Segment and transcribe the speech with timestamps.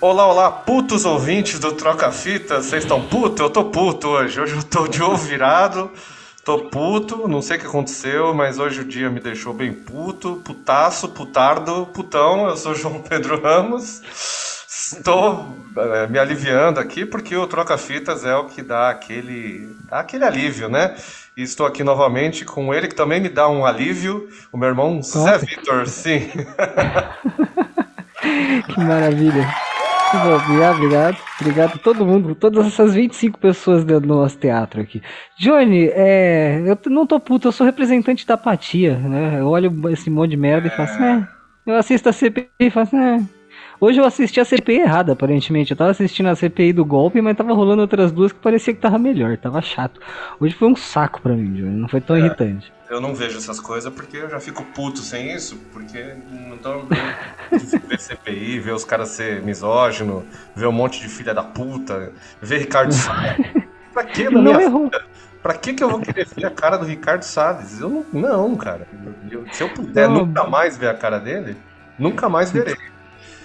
[0.00, 3.40] Olá, olá, putos ouvintes do Troca Fita, vocês estão putos?
[3.40, 4.40] Eu tô puto hoje.
[4.40, 5.90] Hoje eu tô de ovo virado,
[6.44, 10.40] tô puto, não sei o que aconteceu, mas hoje o dia me deixou bem puto,
[10.44, 12.46] putaço, putardo, putão.
[12.48, 14.00] Eu sou João Pedro Ramos.
[14.16, 19.98] Estou é, me aliviando aqui porque o Troca Fitas é o que dá aquele, dá
[19.98, 20.94] aquele alívio, né?
[21.36, 25.02] E estou aqui novamente com ele que também me dá um alívio, o meu irmão
[25.02, 26.30] Zé Vitor, sim.
[28.68, 29.67] que maravilha.
[30.14, 31.16] Obrigado, obrigado.
[31.40, 35.02] Obrigado a todo mundo, todas essas 25 pessoas dentro do nosso teatro aqui.
[35.38, 39.40] Johnny, é, eu não tô puto, eu sou representante da apatia, né?
[39.40, 41.28] Eu olho esse monte de merda e faço, é.
[41.66, 43.37] Eu assisto a CPI e faço, é.
[43.80, 45.70] Hoje eu assisti a CPI errada, aparentemente.
[45.70, 48.80] Eu tava assistindo a CPI do golpe, mas tava rolando outras duas que parecia que
[48.80, 50.00] tava melhor, tava chato.
[50.40, 52.20] Hoje foi um saco pra mim, Johnny, não foi tão é.
[52.20, 56.56] irritante eu não vejo essas coisas porque eu já fico puto sem isso, porque não
[56.56, 56.82] tô
[57.86, 62.58] ver CPI, ver os caras ser misógino, ver um monte de filha da puta, ver
[62.58, 63.46] Ricardo Salles.
[63.92, 65.04] pra que na minha vida?
[65.42, 67.80] Pra que, que eu vou querer ver a cara do Ricardo Salles?
[67.80, 68.88] Eu não, não cara.
[69.30, 70.26] Eu, se eu puder não.
[70.26, 71.56] nunca mais ver a cara dele,
[71.98, 72.76] nunca mais verei.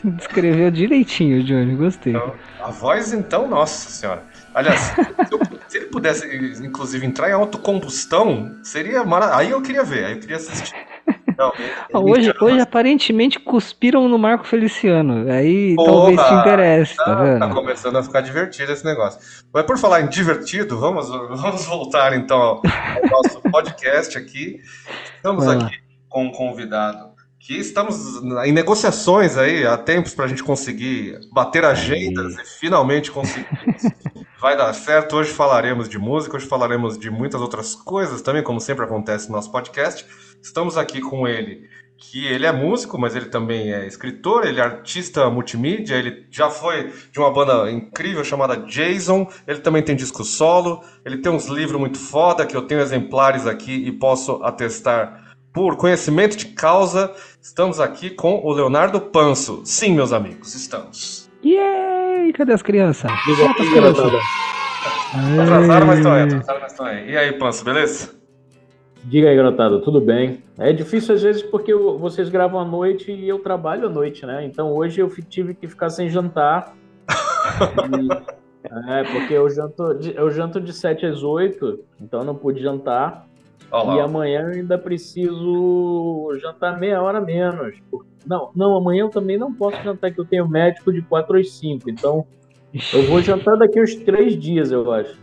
[0.17, 2.13] Descreveu direitinho, Johnny, gostei.
[2.13, 4.23] Então, a voz, então, nossa senhora.
[4.53, 5.01] Aliás, se,
[5.31, 6.27] eu, se, ele pudesse,
[6.63, 9.39] inclusive, entrar em autocombustão, seria maravilhoso.
[9.39, 10.75] Aí eu queria ver, aí eu queria assistir.
[11.35, 11.51] Não,
[12.03, 15.31] hoje, hoje aparentemente cuspiram no Marco Feliciano.
[15.31, 17.39] Aí talvez te interesse, tá, tá?
[17.39, 19.19] Tá começando a ficar divertido esse negócio.
[19.51, 24.59] Mas por falar em divertido, vamos, vamos voltar então ao, ao nosso podcast aqui.
[25.15, 25.77] Estamos aqui
[26.08, 27.12] com um convidado
[27.45, 33.11] que estamos em negociações aí há tempos para a gente conseguir bater agendas e finalmente
[33.11, 33.45] conseguir.
[34.39, 35.17] Vai dar certo.
[35.17, 39.36] Hoje falaremos de música, hoje falaremos de muitas outras coisas também, como sempre acontece no
[39.36, 40.05] nosso podcast.
[40.42, 44.64] Estamos aqui com ele, que ele é músico, mas ele também é escritor, ele é
[44.64, 50.23] artista multimídia, ele já foi de uma banda incrível chamada Jason, ele também tem disco
[50.23, 55.23] solo, ele tem uns livros muito foda que eu tenho exemplares aqui e posso atestar
[55.53, 59.61] por conhecimento de causa, estamos aqui com o Leonardo Panso.
[59.64, 61.30] Sim, meus amigos, estamos.
[61.45, 62.33] Yay!
[62.33, 63.11] Cadê as crianças?
[63.37, 64.13] Solta as crianças.
[65.39, 67.11] Atrasaram, mas estão aí, atrasaram, mas estão aí.
[67.11, 68.15] E aí, Panso, beleza?
[69.03, 70.42] Diga aí, garotada, tudo bem?
[70.58, 74.25] É difícil às vezes porque eu, vocês gravam à noite e eu trabalho à noite,
[74.25, 74.43] né?
[74.45, 76.73] Então hoje eu tive que ficar sem jantar.
[77.99, 79.83] e, é, porque eu janto,
[80.15, 83.27] eu janto de 7 às 8, então eu não pude jantar.
[83.73, 83.95] Olá.
[83.95, 87.76] E amanhã ainda preciso jantar meia hora menos.
[88.23, 91.52] Não, não, amanhã eu também não posso jantar, que eu tenho médico de 4 às
[91.54, 91.89] 5.
[91.89, 92.23] Então,
[92.94, 95.17] eu vou jantar daqui uns três dias, eu acho.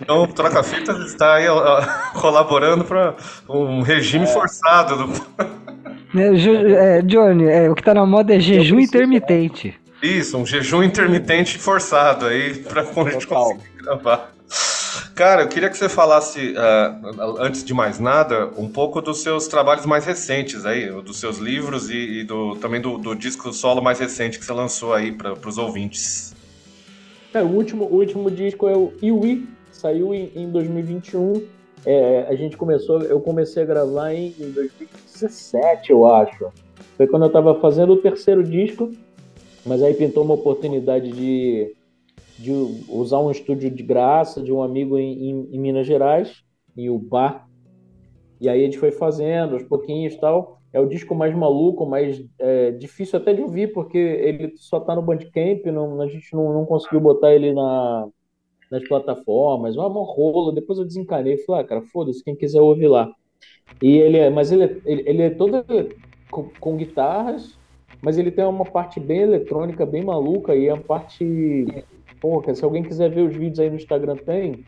[0.00, 1.82] então, o Troca Fitas está aí ó,
[2.20, 3.16] colaborando para
[3.48, 4.28] um regime é.
[4.28, 4.96] forçado.
[4.96, 5.12] Do...
[6.16, 9.74] É, é, Johnny, é, o que está na moda é jejum intermitente.
[10.00, 14.32] Isso, um jejum intermitente forçado aí para a gente conseguir gravar.
[15.14, 19.46] Cara, eu queria que você falasse, uh, antes de mais nada, um pouco dos seus
[19.46, 23.82] trabalhos mais recentes aí, dos seus livros e, e do, também do, do, disco solo
[23.82, 26.34] mais recente que você lançou aí para os ouvintes.
[27.32, 31.42] É, o último, o último disco é o Iwi, saiu em, em 2021.
[31.86, 36.46] É, a gente começou, eu comecei a gravar em, em 2017, eu acho.
[36.96, 38.90] Foi quando eu estava fazendo o terceiro disco,
[39.66, 41.74] mas aí pintou uma oportunidade de
[42.38, 42.50] de
[42.88, 46.42] usar um estúdio de graça de um amigo em, em, em Minas Gerais,
[46.76, 47.46] em Ubá.
[48.40, 50.58] E aí a gente foi fazendo aos pouquinhos e tal.
[50.72, 54.94] É o disco mais maluco, mais é, difícil até de ouvir, porque ele só tá
[54.94, 58.08] no Bandcamp, não, a gente não, não conseguiu botar ele na,
[58.70, 59.76] nas plataformas.
[59.76, 61.38] Uma rolo, depois eu desencanei.
[61.38, 63.12] Falei, ah, cara, foda-se, quem quiser ouvir lá.
[63.80, 65.64] E ele é, mas ele é, ele, ele é todo
[66.30, 67.56] com, com guitarras,
[68.02, 71.84] mas ele tem uma parte bem eletrônica, bem maluca, e a parte
[72.20, 74.64] Porra, se alguém quiser ver os vídeos aí no Instagram, tem.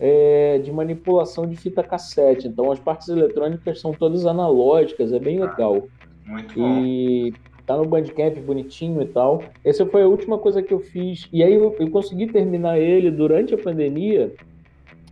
[0.00, 2.46] É, de manipulação de fita cassete.
[2.46, 5.88] Então as partes eletrônicas são todas analógicas, é bem legal.
[6.24, 7.38] Muito e bom.
[7.66, 9.42] tá no Bandcamp bonitinho e tal.
[9.64, 11.28] Essa foi a última coisa que eu fiz.
[11.32, 14.32] E aí eu, eu consegui terminar ele durante a pandemia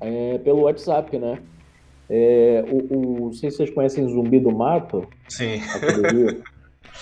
[0.01, 1.39] é, pelo WhatsApp, né?
[2.09, 5.07] É, o, o, não sei se vocês conhecem Zumbi do Mato.
[5.29, 5.61] Sim.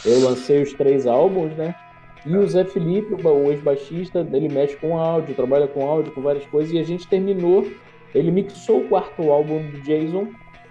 [0.05, 1.75] Eu lancei os três álbuns, né?
[2.27, 6.47] E o Zé Felipe, o ex-baixista, ele mexe com áudio, trabalha com áudio, com várias
[6.47, 7.67] coisas, e a gente terminou,
[8.15, 10.29] ele mixou o quarto álbum do Jason,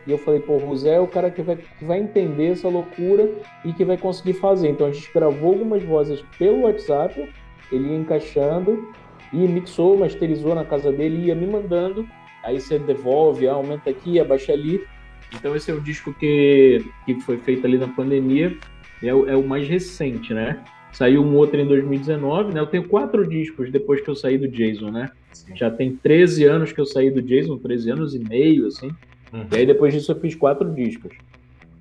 [0.07, 2.67] e eu falei, pô, o Zé é o cara que vai, que vai entender essa
[2.67, 3.29] loucura
[3.63, 4.69] e que vai conseguir fazer.
[4.69, 7.29] Então a gente gravou algumas vozes pelo WhatsApp,
[7.71, 8.91] ele ia encaixando,
[9.31, 12.07] e mixou, masterizou na casa dele, ia me mandando,
[12.44, 14.83] aí você devolve, aumenta aqui, abaixa ali.
[15.33, 18.55] Então esse é o disco que, que foi feito ali na pandemia,
[19.01, 20.63] é o, é o mais recente, né?
[20.93, 22.59] Saiu um outro em 2019, né?
[22.59, 25.09] Eu tenho quatro discos depois que eu saí do Jason, né?
[25.33, 25.55] Sim.
[25.55, 28.91] Já tem 13 anos que eu saí do Jason, 13 anos e meio, assim.
[29.33, 29.45] Uhum.
[29.51, 31.11] E aí depois disso eu fiz quatro discos.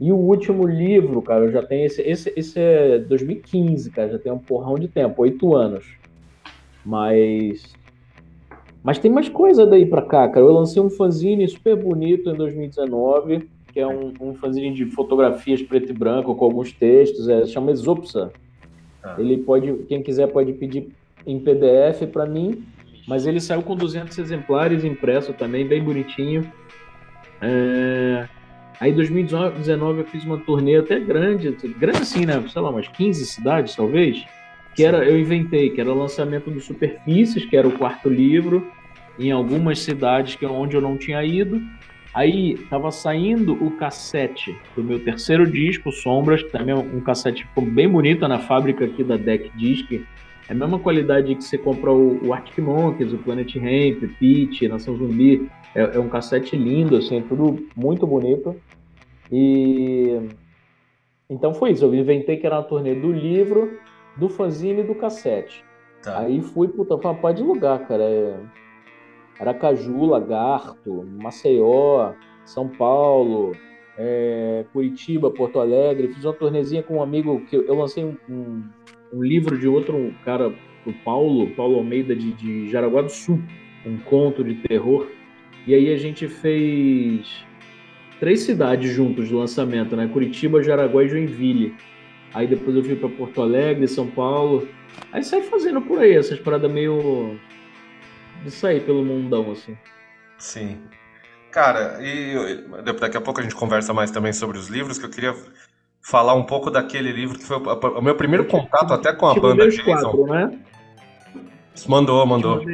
[0.01, 4.19] E o último livro, cara, eu já tenho esse, esse, esse é 2015, cara, já
[4.19, 5.85] tem um porrão de tempo, oito anos.
[6.85, 7.75] Mas
[8.83, 10.45] mas tem mais coisa daí pra cá, cara.
[10.45, 15.63] Eu lancei um fanzine super bonito em 2019, que é um, um fanzine de fotografias
[15.63, 18.33] preto e branco com alguns textos, é, chama Exopsa.
[19.03, 19.17] Ah.
[19.19, 20.89] Ele pode, quem quiser pode pedir
[21.27, 22.65] em PDF para mim,
[23.07, 26.51] mas ele saiu com 200 exemplares impresso também, bem bonitinho.
[27.41, 28.29] É...
[28.81, 32.43] Aí em 2019 eu fiz uma turnê até grande, grande assim, né?
[32.49, 34.25] Sei lá, umas 15 cidades talvez
[34.75, 38.67] que era eu inventei, que era o lançamento do Superfícies, que era o quarto livro,
[39.19, 41.61] em algumas cidades que onde eu não tinha ido.
[42.15, 47.65] Aí estava saindo o cassete do meu terceiro disco, Sombras, também é um cassete ficou
[47.65, 49.93] bem bonito na fábrica aqui da Deck Disc.
[50.49, 54.63] É a mesma qualidade que você compra o, o Arctic Monkeys, o Planet Ramp, Pitch,
[54.63, 55.49] Nação Zumbi.
[55.75, 58.55] É, é um cassete lindo, assim, tudo muito bonito.
[59.31, 60.29] E
[61.31, 61.85] então foi isso.
[61.87, 63.79] Eu inventei que era uma turnê do livro
[64.19, 65.65] do fanzine e do cassete.
[66.03, 66.19] Tá.
[66.19, 68.03] Aí fui, puta, pra pá de lugar, cara.
[68.03, 68.37] É...
[69.39, 72.13] Aracaju, Lagarto, Maceió,
[72.45, 73.53] São Paulo,
[73.97, 74.65] é...
[74.73, 76.13] Curitiba, Porto Alegre.
[76.13, 78.63] Fiz uma tornezinha com um amigo que eu lancei um, um,
[79.13, 80.53] um livro de outro cara,
[80.87, 83.41] o Paulo, Paulo Almeida de, de Jaraguá do Sul,
[83.87, 85.07] um conto de terror.
[85.67, 87.45] E aí a gente fez
[88.19, 90.09] três cidades juntos de lançamento, né?
[90.13, 91.75] Curitiba, Jaraguá e Joinville.
[92.35, 94.67] Aí depois eu fui para Porto Alegre, São Paulo.
[95.13, 97.39] Aí saí fazendo por aí, essas paradas meio.
[98.43, 99.77] De sair pelo mundão, assim.
[100.39, 100.79] Sim.
[101.51, 102.65] Cara, e
[102.99, 105.35] daqui a pouco a gente conversa mais também sobre os livros, que eu queria
[106.01, 109.69] falar um pouco daquele livro que foi o meu primeiro contato até com a banda
[109.69, 109.85] Jason.
[109.85, 110.59] Quatro, né?
[111.87, 112.65] Mandou, mandou.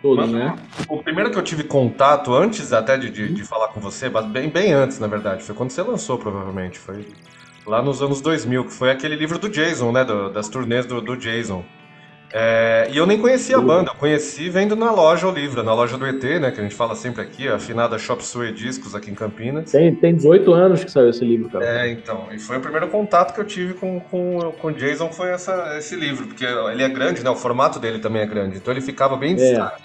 [0.00, 0.54] Todo, né?
[0.88, 4.50] O primeiro que eu tive contato, antes até de, de, de, falar com você, bem,
[4.50, 6.78] bem antes, na verdade, foi quando você lançou, provavelmente.
[6.78, 7.06] Foi
[7.66, 10.04] lá nos anos 2000, que foi aquele livro do Jason, né?
[10.04, 11.64] Do, das turnês do, do Jason.
[12.36, 15.72] É, e eu nem conhecia a banda, eu conheci vendo na loja o livro, na
[15.72, 16.50] loja do ET, né?
[16.50, 19.70] Que a gente fala sempre aqui, a afinada Shop Sue Discos aqui em Campinas.
[19.70, 21.64] Tem, tem 18 anos que saiu esse livro, cara.
[21.64, 22.26] É, então.
[22.32, 25.78] E foi o primeiro contato que eu tive com, com, com o Jason, foi essa,
[25.78, 27.30] esse livro, porque ele é grande, né?
[27.30, 29.36] O formato dele também é grande, então ele ficava bem é.
[29.36, 29.84] destaque.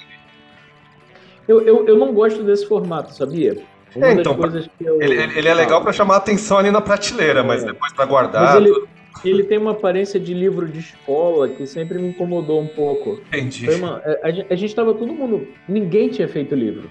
[1.47, 3.61] Eu, eu, eu não gosto desse formato, sabia?
[3.95, 4.35] É, então,
[4.79, 4.99] eu...
[4.99, 7.43] ele, ele, é legal para chamar a atenção ali na prateleira, é.
[7.43, 8.41] mas depois para guardar.
[8.41, 8.87] Mas ele,
[9.23, 13.21] ele, tem uma aparência de livro de escola que sempre me incomodou um pouco.
[13.27, 13.69] Entendi.
[13.69, 15.47] Uma, a, a, gente estava todo mundo.
[15.67, 16.89] Ninguém tinha feito livro,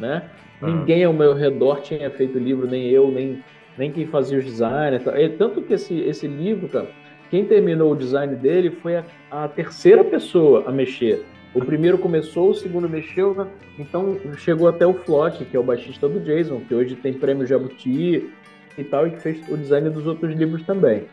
[0.00, 0.30] né?
[0.62, 0.78] Uhum.
[0.78, 3.42] Ninguém ao meu redor tinha feito livro, nem eu, nem,
[3.76, 5.06] nem quem fazia os designs.
[5.08, 6.88] É, tanto que esse, esse livro, cara,
[7.30, 11.24] quem terminou o design dele foi a, a terceira pessoa a mexer.
[11.54, 13.46] O primeiro começou, o segundo mexeu, né?
[13.78, 17.46] então chegou até o Flock, que é o baixista do Jason, que hoje tem prêmio
[17.46, 18.30] Jabuti
[18.76, 21.04] e tal, e que fez o design dos outros livros também.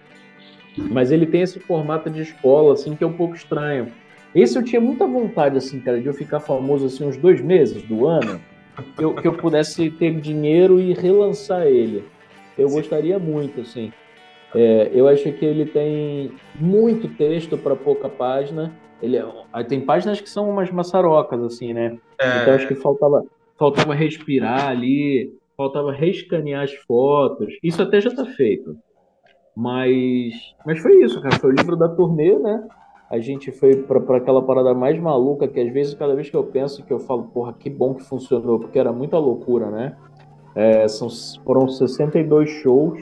[0.77, 3.88] Mas ele tem esse formato de escola, assim, que é um pouco estranho.
[4.34, 7.84] Esse eu tinha muita vontade, assim, cara, de eu ficar famoso, assim, uns dois meses
[7.84, 8.39] do ano,
[8.98, 12.03] que eu, que eu pudesse ter dinheiro e relançar ele.
[12.58, 13.92] Eu gostaria muito, assim.
[14.56, 18.72] É, eu acho que ele tem muito texto para pouca página
[19.03, 21.98] ele é, tem páginas que são umas maçarocas, assim, né?
[22.18, 22.42] É...
[22.42, 23.25] Então acho que faltava,
[23.60, 27.53] faltava respirar ali, faltava reescanear as fotos.
[27.62, 28.77] Isso até já tá feito.
[29.56, 31.38] Mas, mas foi isso, cara.
[31.40, 32.68] Foi o livro da turnê, né?
[33.10, 36.44] A gente foi para aquela parada mais maluca que às vezes, cada vez que eu
[36.44, 39.96] penso, que eu falo, porra, que bom que funcionou, porque era muita loucura, né?
[40.56, 41.08] É, são,
[41.44, 43.00] foram 62 shows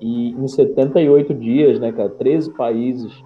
[0.00, 2.08] e em 78 dias, né, cara?
[2.08, 3.24] 13 países.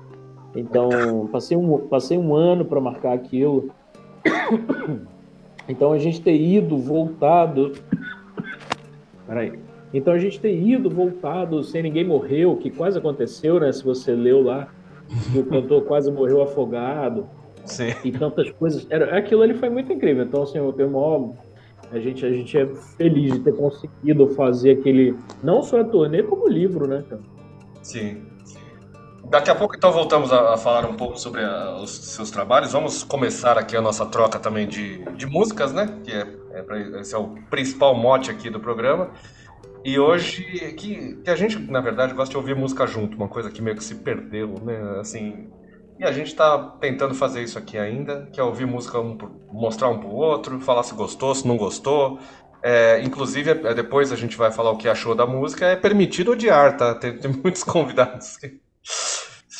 [0.55, 3.71] Então, passei um, passei um ano para marcar aquilo.
[5.69, 7.73] Então, a gente ter ido, voltado.
[9.29, 9.57] Peraí.
[9.93, 13.71] Então, a gente ter ido, voltado, sem ninguém morreu, que quase aconteceu, né?
[13.73, 14.69] Se você leu lá,
[15.33, 17.27] que o cantor quase morreu afogado.
[17.65, 17.95] Sim.
[18.05, 18.87] E tantas coisas.
[18.91, 20.25] Era, aquilo ali foi muito incrível.
[20.25, 21.33] Então, assim, eu tenho maior.
[21.91, 25.15] A gente, a gente é feliz de ter conseguido fazer aquele.
[25.43, 27.21] Não só a turnê, como o livro, né, cara?
[27.83, 28.23] Sim.
[29.29, 32.73] Daqui a pouco, então, voltamos a, a falar um pouco sobre a, os seus trabalhos.
[32.73, 36.01] Vamos começar aqui a nossa troca também de, de músicas, né?
[36.03, 39.11] Que é, é esse é o principal mote aqui do programa.
[39.85, 40.45] E hoje,
[40.77, 43.77] que, que a gente, na verdade, gosta de ouvir música junto, uma coisa que meio
[43.77, 45.01] que se perdeu, né?
[45.01, 45.51] Assim,
[45.99, 49.17] e a gente está tentando fazer isso aqui ainda, que é ouvir música, um,
[49.53, 52.19] mostrar um pro outro, falar se gostou, se não gostou.
[52.63, 55.67] É, inclusive, é, depois a gente vai falar o que achou da música.
[55.67, 56.95] É permitido odiar, tá?
[56.95, 58.61] Tem, tem muitos convidados que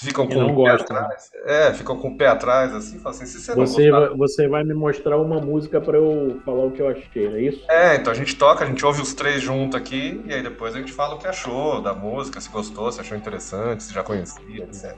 [0.07, 1.31] ficam com o pé atrás.
[1.45, 4.75] É, ficam com o pé atrás, assim, assim, se você, você vai, você vai me
[4.75, 7.65] mostrar uma música para eu falar o que eu achei, é isso?
[7.71, 10.75] É, então a gente toca, a gente ouve os três juntos aqui, e aí depois
[10.75, 14.03] a gente fala o que achou da música, se gostou, se achou interessante, se já
[14.03, 14.97] conhecia, etc.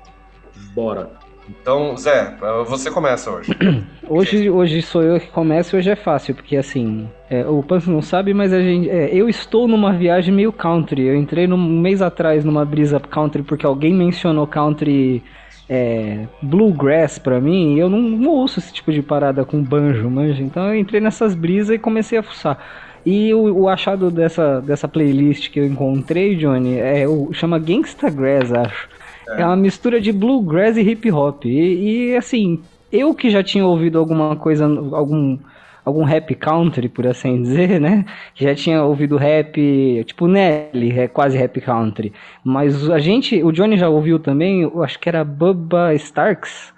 [0.75, 1.11] Bora.
[1.49, 2.37] Então, Zé,
[2.67, 3.51] você começa hoje.
[4.09, 7.91] hoje, hoje sou eu que começo e hoje é fácil, porque assim, é, o Pancho
[7.91, 11.03] não sabe, mas a gente, é, eu estou numa viagem meio country.
[11.03, 15.23] Eu entrei um mês atrás numa brisa country porque alguém mencionou country
[15.69, 20.09] é, bluegrass pra mim e eu não, não, ouço esse tipo de parada com banjo,
[20.11, 20.43] manja.
[20.43, 22.59] Então eu entrei nessas brisas e comecei a fuçar.
[23.05, 28.09] E o, o, achado dessa, dessa playlist que eu encontrei, Johnny, é o, chama Gangsta
[28.09, 28.89] Grass, acho.
[29.29, 29.45] É.
[29.45, 31.45] uma mistura de bluegrass e hip hop.
[31.45, 32.63] E, e, assim,
[32.93, 35.39] eu que já tinha ouvido alguma coisa, algum,
[35.85, 38.05] algum rap country, por assim dizer, né?
[38.35, 42.13] Já tinha ouvido rap, tipo Nelly, é quase rap country.
[42.43, 46.74] Mas a gente, o Johnny já ouviu também, acho que era Bubba Starks.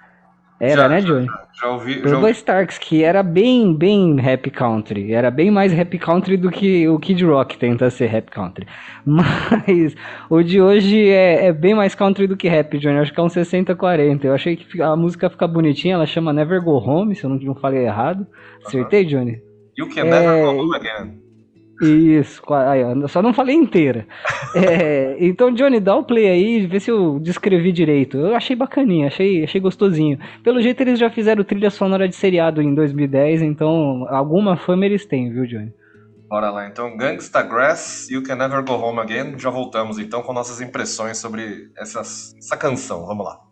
[0.59, 1.27] Era, já, né, Johnny?
[1.59, 1.95] Já ouvi.
[1.95, 2.31] Bubba já ouvi.
[2.31, 5.13] Starks, que era bem, bem rap country.
[5.13, 8.65] Era bem mais rap country do que o Kid Rock tenta ser rap country.
[9.05, 9.95] Mas
[10.29, 12.97] o de hoje é, é bem mais country do que rap, Johnny.
[12.97, 14.25] Acho que é um 60-40.
[14.25, 15.93] Eu achei que a música fica bonitinha.
[15.93, 18.25] Ela chama Never Go Home, se eu não, não falei errado.
[18.65, 19.39] Acertei, Johnny?
[19.77, 20.09] You Can é...
[20.09, 21.26] Never Go Home Again.
[21.81, 24.05] Isso, aí, eu só não falei inteira.
[24.55, 28.17] É, então, Johnny, dá o play aí, vê se eu descrevi direito.
[28.17, 30.17] Eu achei bacaninha, achei, achei gostosinho.
[30.43, 35.05] Pelo jeito, eles já fizeram trilha sonora de seriado em 2010, então alguma fama eles
[35.05, 35.71] têm, viu, Johnny?
[36.29, 39.37] Bora lá, então, Gangsta Grass, You Can Never Go Home Again.
[39.37, 43.05] Já voltamos então com nossas impressões sobre essas, essa canção.
[43.05, 43.46] Vamos lá.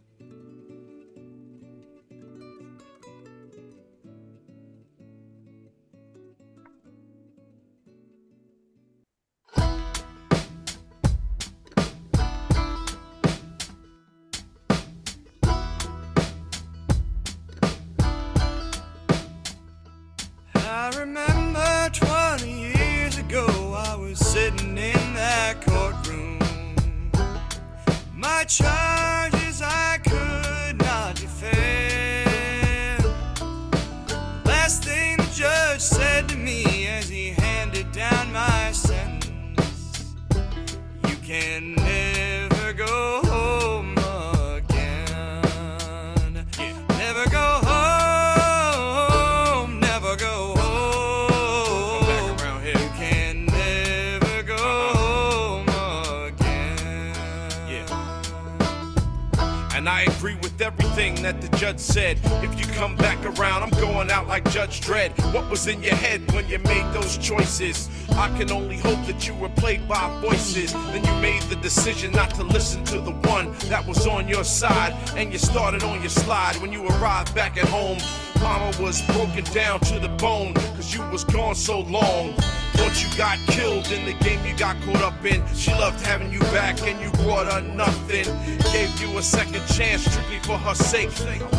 [71.96, 74.94] Decision not to listen to the one that was on your side.
[75.16, 78.25] And you started on your slide when you arrived back at home.
[78.46, 82.36] Mama was broken down to the bone, cause you was gone so long.
[82.78, 86.32] Once you got killed in the game you got caught up in, she loved having
[86.32, 88.26] you back and you brought her nothing.
[88.72, 91.10] Gave you a second chance strictly for her sake.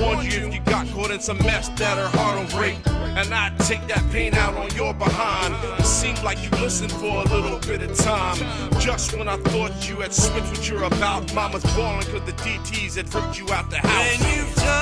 [0.00, 2.78] Warned you if you got caught in some mess that her heart will break.
[2.86, 5.56] And I'd take that pain out on your behind.
[5.80, 8.38] It seemed like you listened for a little bit of time.
[8.78, 12.94] Just when I thought you had switched what you're about, mama's balling cause the DTs
[12.94, 14.75] had ripped you out the house.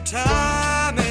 [0.00, 1.07] Time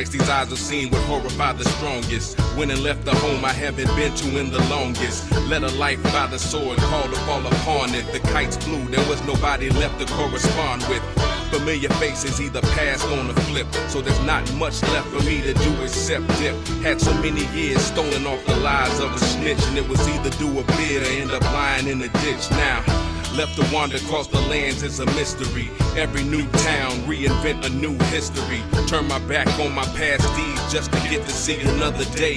[0.00, 2.38] sights these eyes have seen would horrify the strongest.
[2.56, 5.30] When and left the home I haven't been to in the longest.
[5.48, 8.10] Led a life by the sword, called to fall upon it.
[8.12, 11.02] The kites flew, there was nobody left to correspond with.
[11.50, 15.52] Familiar faces either passed on or flipped, so there's not much left for me to
[15.52, 16.54] do except dip.
[16.82, 20.30] Had so many years stolen off the lives of a snitch, and it was either
[20.38, 22.50] do a bid or end up lying in the ditch.
[22.52, 25.70] Now, Left to wander across the lands is a mystery.
[25.96, 28.62] Every new town, reinvent a new history.
[28.86, 32.36] Turn my back on my past deeds just to get to see another day.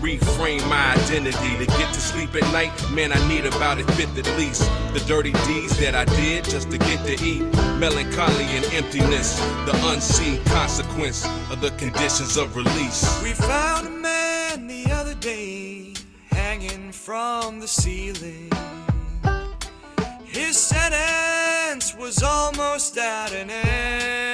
[0.00, 2.72] Reframe my identity to get to sleep at night.
[2.90, 4.62] Man, I need about a fifth at least.
[4.94, 7.42] The dirty deeds that I did just to get to eat.
[7.78, 13.22] Melancholy and emptiness, the unseen consequence of the conditions of release.
[13.22, 15.94] We found a man the other day
[16.30, 18.48] hanging from from the ceiling.
[20.32, 24.29] His sentence was almost at an end.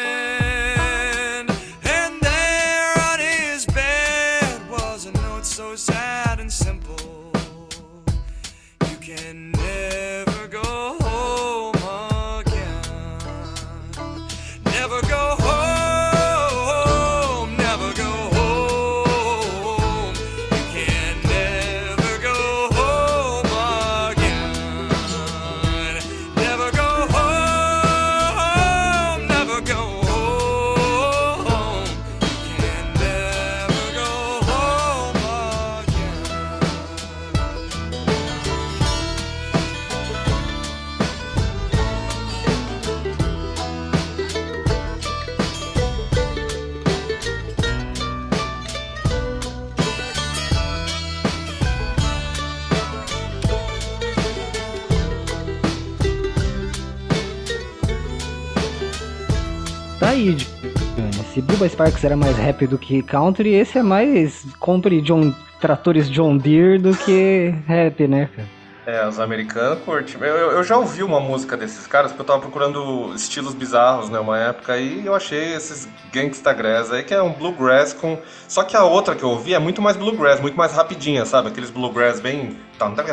[61.37, 66.09] Se Bubba Sparks era mais rap do que country, esse é mais country John, tratores
[66.09, 68.49] John Deere do que rap, né, cara?
[68.87, 70.17] É, os americanos curtem.
[70.19, 74.19] Eu, eu, já ouvi uma música desses caras, porque eu tava procurando estilos bizarros, né,
[74.19, 78.17] uma época e eu achei esses Gangsta Grass aí, que é um bluegrass com...
[78.49, 81.49] Só que a outra que eu ouvi é muito mais bluegrass, muito mais rapidinha, sabe?
[81.49, 82.57] Aqueles bluegrass bem...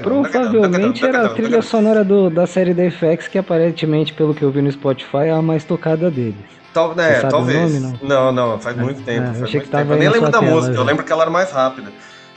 [0.01, 4.50] Provavelmente era a trilha sonora do, da série da FX, que aparentemente, pelo que eu
[4.50, 6.62] vi no Spotify, é a mais tocada deles.
[6.74, 7.81] Tal, é, o talvez.
[7.81, 8.31] nome, não?
[8.31, 9.27] não, faz muito Ah, tempo.
[9.27, 9.94] eu faz muito tempo.
[9.94, 10.83] Eu nem lembro da tela música, eu já.
[10.83, 11.92] lembro que ela era mais rápida.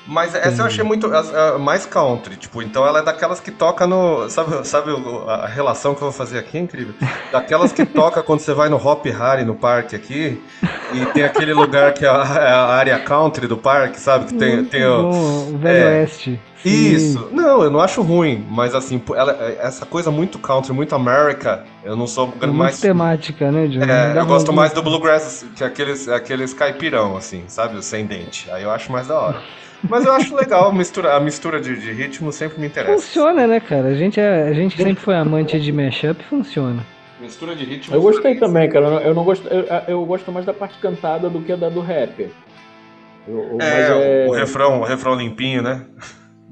[0.08, 3.88] Mas essa eu achei muito a- mais country, tipo, então ela é daquelas que toca
[3.88, 4.30] no.
[4.30, 4.92] Sabe, sabe
[5.26, 6.94] a relação que eu vou fazer aqui é incrível?
[7.32, 10.40] Daquelas que toca quando você vai no Hop Harry no parque aqui,
[10.92, 14.26] e tem aquele lugar que é a, é a área country do parque, sabe?
[14.26, 15.08] Que tem, tem o.
[15.52, 16.40] o Velho é, Oeste.
[16.64, 17.28] Isso!
[17.32, 21.96] Não, eu não acho ruim, mas assim, ela, essa coisa muito country, muito America, eu
[21.96, 22.80] não sou É muito mais.
[22.80, 23.90] temática, né, Johnny?
[23.90, 27.76] É, eu gosto mais do bluegrass, que é aqueles, aqueles caipirão, assim, sabe?
[27.76, 28.50] O sem dente.
[28.50, 29.42] Aí eu acho mais da hora.
[29.88, 32.94] Mas eu acho legal, a mistura, a mistura de, de ritmo sempre me interessa.
[32.94, 33.88] Funciona, né, cara?
[33.88, 36.82] A gente, é, a gente sempre foi amante de mashup funciona.
[37.20, 37.94] Mistura de ritmo.
[37.94, 38.86] Eu gostei também, cara.
[39.02, 39.46] Eu não- gosto.
[39.48, 42.28] Eu, eu gosto mais da parte cantada do que da do rap.
[43.28, 45.82] Eu- mas É, o refrão, o refrão limpinho, né?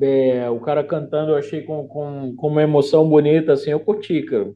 [0.01, 4.23] É, o cara cantando eu achei com, com, com uma emoção bonita, assim, eu curti,
[4.23, 4.51] cara.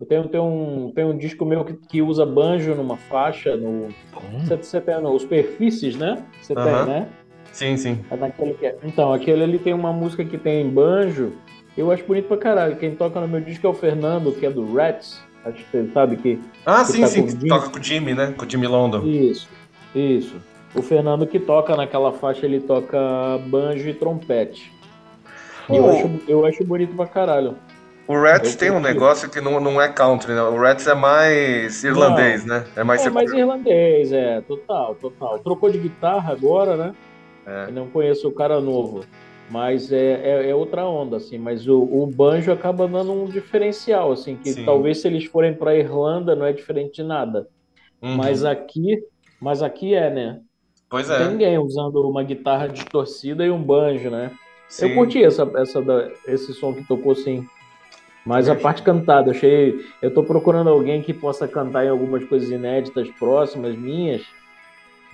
[0.00, 3.88] Eu tenho, tenho, um, tenho um disco meu que, que usa banjo numa faixa, no.
[4.44, 6.22] Você, você tem no- os perfis, né?
[6.40, 7.08] Você tem, né?
[7.52, 7.98] Sim, sim.
[8.08, 11.32] É naquele que é- Então, aquele ali tem uma música que tem banjo.
[11.76, 12.76] Eu acho bonito pra caralho.
[12.76, 15.20] Quem toca no meu disco é o Fernando, que é do Rats.
[15.44, 16.38] Acho que você sabe que.
[16.64, 18.32] Ah, Que sim, tá sim, com que toca com o Jimmy, né?
[18.36, 19.04] Com o Jimmy London.
[19.04, 19.48] Isso,
[19.94, 20.36] isso.
[20.74, 22.98] O Fernando que toca naquela faixa, ele toca
[23.46, 24.72] banjo e trompete.
[25.70, 27.56] E eu, acho, eu acho bonito pra caralho.
[28.06, 30.42] O Rats Eu tem um negócio que não, não é country, né?
[30.42, 32.64] O Rats é mais irlandês, né?
[32.74, 33.04] É mais.
[33.04, 35.38] É mais irlandês, é, total, total.
[35.40, 36.94] Trocou de guitarra agora, né?
[37.46, 37.70] É.
[37.70, 39.04] Não conheço o cara novo.
[39.50, 41.38] Mas é, é, é outra onda, assim.
[41.38, 44.64] Mas o, o banjo acaba dando um diferencial, assim, que Sim.
[44.64, 47.46] talvez se eles forem pra Irlanda não é diferente de nada.
[48.00, 48.16] Uhum.
[48.16, 49.02] Mas aqui,
[49.40, 50.40] mas aqui é, né?
[50.90, 51.30] Pois Não tem é.
[51.30, 54.30] ninguém usando uma guitarra distorcida e um banjo, né?
[54.68, 54.88] Sim.
[54.90, 57.46] Eu curti essa, essa da- esse som que tocou sim.
[58.24, 59.78] Mas a parte cantada, achei.
[60.02, 64.22] Eu tô procurando alguém que possa cantar em algumas coisas inéditas próximas minhas.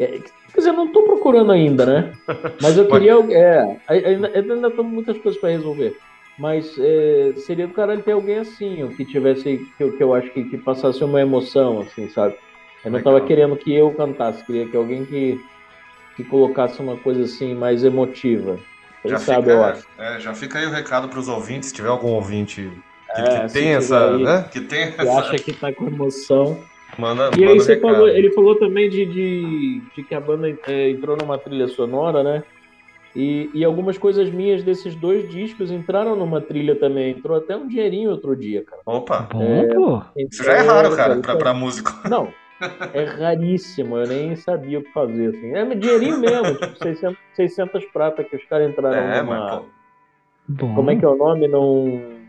[0.00, 0.06] É,
[0.52, 2.12] quer dizer, eu não tô procurando ainda, né?
[2.60, 3.12] Mas eu queria.
[3.32, 5.96] É, ainda, ainda tem muitas coisas para resolver.
[6.36, 9.64] Mas é, seria do caralho ter alguém assim, que tivesse.
[9.78, 12.34] Que, que eu acho que, que passasse uma emoção, assim, sabe?
[12.84, 13.14] Eu não Legal.
[13.14, 15.40] tava querendo que eu cantasse, queria que alguém que,
[16.16, 18.58] que colocasse uma coisa assim mais emotiva.
[19.02, 19.86] Quem Já sabe, fica, eu acho.
[19.98, 22.70] é, já fica aí o recado para os ouvintes, se tiver algum ouvinte
[23.14, 24.48] que, É, que tem essa, aí, né?
[24.50, 26.58] Que tem que essa, acha que tá com emoção.
[26.98, 27.92] manda, E aí manda você recado.
[27.92, 32.22] falou, ele falou também de, de, de que a banda é, entrou numa trilha sonora,
[32.22, 32.42] né?
[33.16, 37.10] E, e algumas coisas minhas desses dois discos entraram numa trilha também.
[37.12, 38.82] Entrou até um dinheirinho outro dia, cara.
[38.86, 40.02] Opa, Bom, pô.
[40.16, 41.92] isso já é raro, cara, Entrou- pra, pra músico.
[42.08, 42.28] Não,
[42.92, 43.96] é raríssimo.
[43.96, 45.54] Eu nem sabia o que fazer, assim.
[45.54, 49.64] É dinheirinho mesmo, tipo 600, 600 prata que os caras entraram É, numa...
[50.46, 50.74] Bom.
[50.74, 51.48] como é que é o nome?
[51.48, 52.20] Num,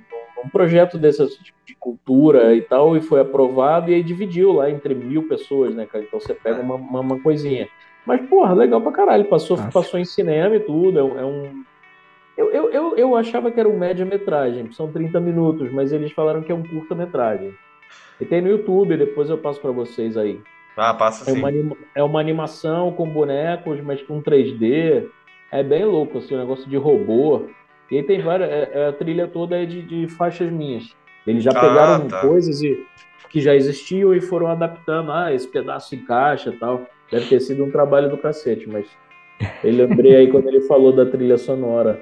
[0.42, 4.70] num projeto desse tipo de cultura e tal, e foi aprovado, e aí dividiu lá
[4.70, 6.04] entre mil pessoas, né, cara?
[6.04, 7.68] Então você pega uma, uma, uma coisinha.
[8.06, 9.26] Mas, porra, legal pra caralho.
[9.26, 9.72] Passou, Nossa.
[9.72, 11.00] passou em cinema e tudo.
[11.00, 11.64] É, um- é um.
[12.38, 16.42] Eu, eu, eu, eu achava que era um média-metragem, são 30 minutos, mas eles falaram
[16.42, 17.54] que é um curta-metragem.
[18.20, 20.40] E tem no YouTube, depois eu passo pra vocês aí.
[20.78, 21.40] Ah, passa É sim.
[21.40, 21.52] uma,
[21.96, 25.08] é uma animação com bonecos, mas com 3D.
[25.52, 27.44] É bem louco, assim, um negócio de robô.
[27.92, 28.50] E aí tem várias.
[28.50, 30.94] é- é a trilha toda é de, de faixas minhas.
[31.26, 32.22] Eles já Ah, pegaram tá.
[32.22, 32.86] coisas e,
[33.30, 35.12] que já existiam e foram adaptando.
[35.12, 36.86] Ah, esse pedaço encaixa e tal.
[37.12, 38.88] Deve ter sido um trabalho do cacete, mas
[39.64, 42.02] eu lembrei aí quando ele falou da trilha sonora.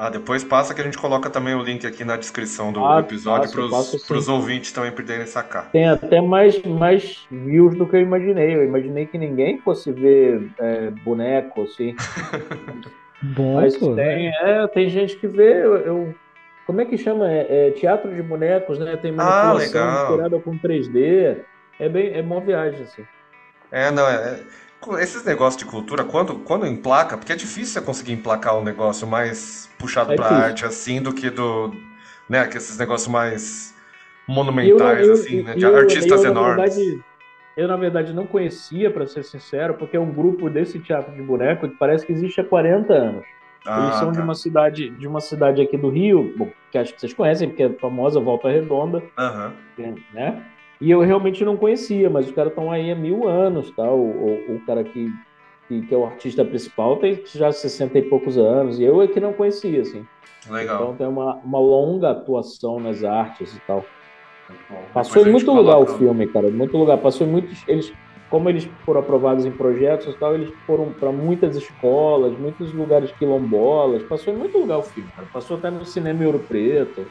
[0.00, 3.00] Ah, depois passa que a gente coloca também o link aqui na descrição do, Ah,
[3.00, 5.70] episódio para os ouvintes também poderem sacar.
[5.72, 8.54] Tem até mais, mais views do que eu imaginei.
[8.54, 11.94] Eu imaginei que ninguém fosse ver é, boneco, assim.
[13.22, 13.94] Bom, Mas pô.
[13.94, 15.62] tem, é, tem gente que vê.
[15.62, 16.14] Eu, eu-
[16.66, 17.30] como é que chama?
[17.30, 18.96] É, é teatro de bonecos, né?
[18.96, 20.08] Tem Ah, manipulação legal.
[20.08, 21.44] misturada com 3D.
[21.78, 23.04] É bem, é uma viagem, assim.
[23.70, 24.40] É, não, é, é-
[24.98, 29.06] esses negócios de cultura, quando, quando emplaca, porque é difícil você conseguir emplacar um negócio
[29.06, 30.44] mais puxado É pra difícil.
[30.44, 31.70] arte assim do que do,
[32.28, 33.74] né, que esses negócios mais
[34.26, 36.74] E eu, monumentais eu- assim, né, de artistas enormes.
[36.74, 37.00] verdade,
[37.56, 41.22] eu, na verdade, não conhecia, para ser sincero, porque é um grupo desse teatro de
[41.22, 43.24] boneco que parece que existe há 40 anos.
[43.66, 44.24] Eles Ah, são de tá.
[44.24, 47.62] uma cidade, de uma cidade aqui do Rio, bom, que acho que vocês conhecem, porque
[47.62, 49.52] é a famosa Volta Redonda, Aham.
[50.14, 50.42] né?
[50.80, 53.84] E eu realmente não conhecia, mas os caras estão aí há mil anos, tá?
[53.84, 54.00] O,
[54.48, 55.12] o, o cara que,
[55.68, 59.06] que, que é o artista principal tem já 60 e poucos anos, e eu é
[59.06, 60.06] que não conhecia, assim.
[60.48, 60.82] Legal.
[60.82, 63.84] Então tem uma, uma longa atuação nas artes e tal.
[64.68, 66.50] Bom, Passou em muito lugar o filme, cara.
[66.50, 66.98] Muito lugar.
[66.98, 67.62] Passou em muitos.
[67.68, 67.92] Eles,
[68.28, 73.12] como eles foram aprovados em projetos e tal, eles foram para muitas escolas, muitos lugares
[73.12, 74.02] quilombolas.
[74.04, 75.28] Passou em muito lugar o filme, cara.
[75.32, 77.06] Passou até no cinema em Ouro Preto.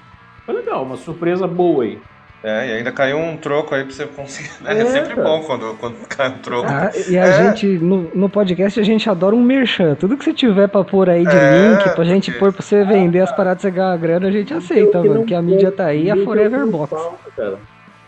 [0.45, 2.01] Foi legal, uma surpresa boa aí.
[2.41, 4.49] É, e ainda caiu um troco aí pra você conseguir.
[4.65, 5.27] É, É, sempre cara.
[5.27, 6.67] bom quando, quando cai um troco.
[6.69, 7.33] Ah, e a É.
[7.43, 9.95] gente, no, no podcast, a gente adora um merchan.
[9.95, 12.61] Tudo que você tiver pra pôr aí de É, link, pra gente porque- pôr pra
[12.61, 15.15] você vender as paradas, você ganhar grana, a gente aceita, mano.
[15.15, 16.89] Porque a mídia tá aí, e a eu Forever Box.
[16.91, 17.57] falta, cara.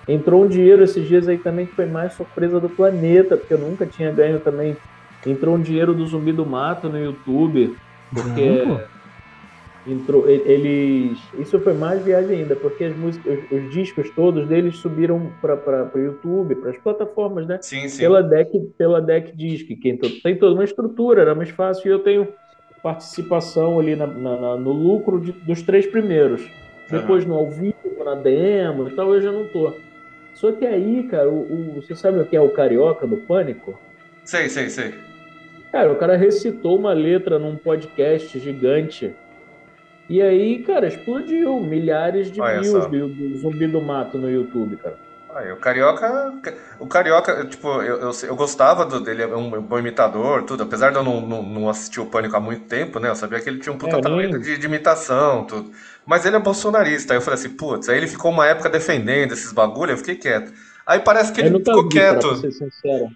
[0.08, 3.58] Entrou um dinheiro esses dias aí também que foi mais surpresa do planeta, porque eu
[3.60, 4.78] nunca tinha ganho também.
[5.28, 7.76] Entrou um dinheiro do Zumbi do Mato no YouTube,
[8.14, 8.82] porque Não.
[9.86, 11.30] Entrou eles.
[11.34, 15.92] Isso foi mais viagem ainda, porque as músicas, os, os discos todos deles subiram para
[15.96, 17.58] o YouTube, para as plataformas, né?
[17.62, 18.00] Sim, sim.
[18.00, 22.00] Pela Deck, pela Deck Disc, que tem toda uma estrutura, era mais fácil, e eu
[22.00, 22.28] tenho
[22.82, 26.42] participação ali na- na- na- no lucro de- dos três primeiros.
[26.90, 29.72] Depois no ao vivo, na demo e tal, eu já não tô.
[30.34, 33.80] Só que aí, cara, o, o- você sabe o que é o carioca do Pânico?
[34.26, 34.94] Sei, sei, sei.
[35.72, 39.16] Cara, o cara recitou uma letra num podcast gigante.
[40.08, 44.78] E aí, cara, explodiu milhares de Olha views do, do Zumbi do Mato no YouTube,
[44.78, 45.00] cara.
[45.54, 50.44] O Carioca, o Carioca, tipo, eu, eu, eu gostava do- dele, é um bom imitador,
[50.46, 50.64] tudo.
[50.64, 53.10] Apesar de eu não, não, não assistir o Pânico há muito tempo, né?
[53.10, 55.72] Eu sabia que ele tinha um puta É, talento de, de imitação, tudo.
[56.06, 57.14] Mas ele é bolsonarista.
[57.14, 60.16] Aí eu falei assim, putz, aí ele ficou uma época defendendo esses bagulho, eu fiquei
[60.18, 60.52] quieto.
[60.86, 62.28] Aí parece que ele ficou vi, quieto.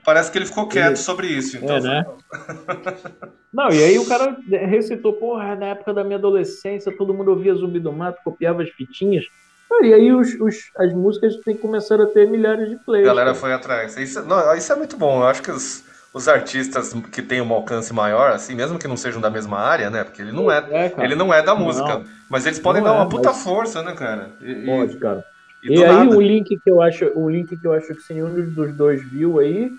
[0.05, 1.57] Parece que ele ficou quieto Ele- sobre isso.
[1.57, 2.05] Então, É, né?
[3.53, 7.53] Não, e aí o cara recitou, porra, na época da minha adolescência, todo mundo ouvia
[7.55, 9.25] Zumbi do Mato, copiava as fitinhas.
[9.69, 13.05] Cara, e aí os, os- as músicas começaram a ter milhares de a plays.
[13.05, 13.39] galera cara.
[13.39, 13.97] foi atrás.
[13.97, 15.21] Isso, não, isso é muito bom.
[15.21, 18.97] Eu acho que os, os artistas que têm um alcance maior, assim, mesmo que não
[18.97, 20.03] sejam da mesma área, né?
[20.03, 21.61] Porque ele não é, É, ele não é da Não.
[21.61, 22.03] música.
[22.29, 24.31] Mas eles podem Não dar é, uma puta mas- força, né, cara?
[24.41, 25.25] E, e- Pode, cara.
[25.65, 26.15] E E, aí nada.
[26.15, 29.39] o link que eu acho, o link que eu acho que nenhum dos dois viu
[29.39, 29.71] aí,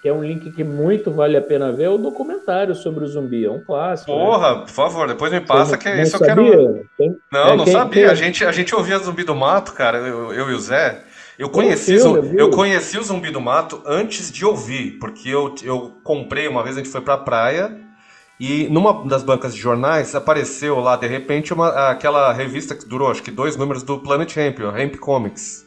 [0.00, 3.06] que é um link que muito vale a pena ver, é o documentário sobre o
[3.06, 3.44] zumbi.
[3.44, 4.10] É um clássico.
[4.10, 4.24] né?
[4.24, 6.50] Porra, por favor, depois me passa que Não isso eu sabia?
[6.50, 6.86] quero.
[6.98, 8.02] Tem- Não, É, não quem- sabia.
[8.02, 11.02] quem- A gente, a gente ouvia Zumbi do Mato, cara, eu, eu e o Zé.
[11.38, 15.28] Eu um conheci, filme, o- eu conheci o Zumbi do Mato antes de ouvir, porque
[15.28, 17.70] eu, eu comprei uma vez, a gente foi pra praia
[18.42, 23.08] e numa das bancas de jornais apareceu lá, de repente, uma, aquela revista que durou
[23.08, 25.64] acho que dois números do Planet o Hemp Comics.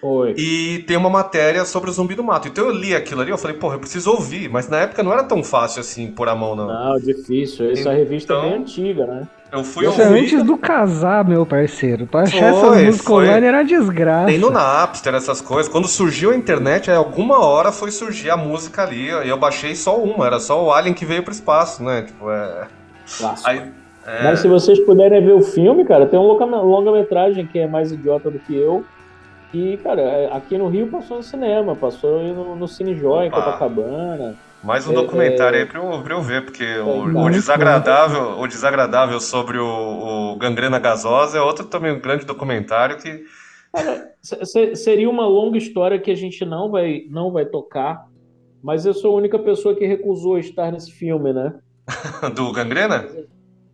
[0.00, 0.34] Oi.
[0.38, 2.46] E tem uma matéria sobre o Zumbi do Mato.
[2.46, 4.48] Então eu li aquilo ali, eu falei, porra, eu preciso ouvir.
[4.48, 6.66] Mas na época não era tão fácil assim, pôr a mão, não.
[6.68, 7.70] Não, difícil.
[7.72, 9.28] Essa revista é bem Então- antiga, né?
[9.50, 10.20] Eu fui Isso é ouvir.
[10.20, 12.06] antes do casar, meu parceiro.
[12.06, 13.24] Pra achar Foi, essas músicas foi.
[13.24, 14.26] online era desgraça.
[14.26, 15.72] Tem no Napster, essas coisas.
[15.72, 19.08] Quando surgiu a internet, aí alguma hora foi surgir a música ali.
[19.08, 22.02] E eu baixei só uma, era só o Alien que veio pro espaço, né?
[22.02, 22.66] Tipo, é.
[23.18, 23.48] Clássico.
[23.48, 23.62] Aí,
[24.06, 27.66] é, Mas se vocês puderem ver o filme, cara, tem um longa- longa-metragem que é
[27.66, 28.84] mais idiota do que eu.
[29.52, 33.26] E, cara, é- aqui no Rio passou no cinema, passou aí no, no Cine Joy,
[33.26, 33.42] em Opa.
[33.42, 34.36] Copacabana.
[34.62, 38.38] mais um é- documentário aí pra eu, pra eu ver, porque o, Muito o desagradável,
[38.38, 43.24] o desagradável sobre o, o gangrena gasosa é outro também um grande documentário que.
[44.22, 48.04] Se- seria uma longa história que a gente não vai, não vai tocar,
[48.62, 51.54] mas eu sou a única pessoa que recusou estar nesse filme, né?
[52.34, 53.06] Do gangrena?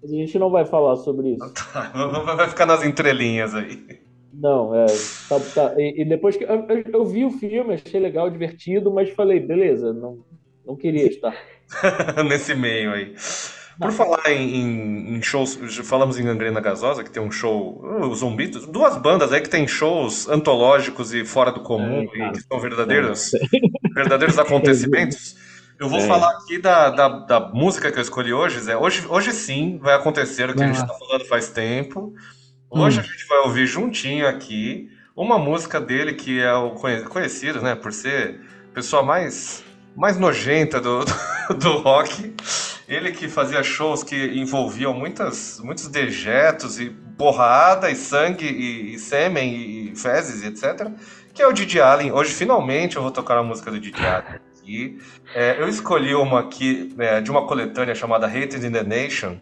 [0.03, 1.53] Mas a gente não vai falar sobre isso.
[2.37, 4.04] Vai ficar nas entrelinhas aí.
[4.37, 4.87] Não, é.
[5.29, 6.45] tá- tá- e, e depois que.
[6.45, 10.19] Eu, eu- vi o filme, achei legal, divertido, mas falei, beleza, não,
[10.67, 11.37] não queria estar.
[12.29, 13.15] Nesse meio aí.
[13.81, 18.15] Por falar em, em- shows, falamos em Gangrena Gasosa, que tem um show, uh, o
[18.15, 22.41] Zumbi, duas bandas aí que tem shows antológicos e fora do comum, É, e que
[22.43, 23.33] são verdadeiros,
[23.93, 25.35] verdadeiros acontecimentos.
[25.81, 26.07] Eu vou É.
[26.07, 28.77] falar aqui da, da, da música que eu escolhi hoje, Zé.
[28.77, 32.15] Hoje, hoje sim vai acontecer o que a gente está falando faz tempo.
[32.75, 33.01] Hoje Hum.
[33.01, 37.75] a gente vai ouvir juntinho aqui uma música dele que é o conhe- conhecido, né,
[37.75, 39.65] por ser a pessoa mais,
[39.97, 41.05] mais nojenta do,
[41.49, 42.35] do, do rock.
[42.89, 48.99] Ele que fazia shows que envolviam muitas, muitos dejetos e porrada e sangue e, e
[48.99, 50.89] sêmen e fezes, etc.
[51.33, 52.13] Que é o Didi Allen.
[52.13, 54.99] Hoje finalmente eu vou tocar a música do Didi Allen aqui.
[55.35, 59.37] É, eu escolhi uma aqui é, de uma coletânea chamada Hated in the Nation,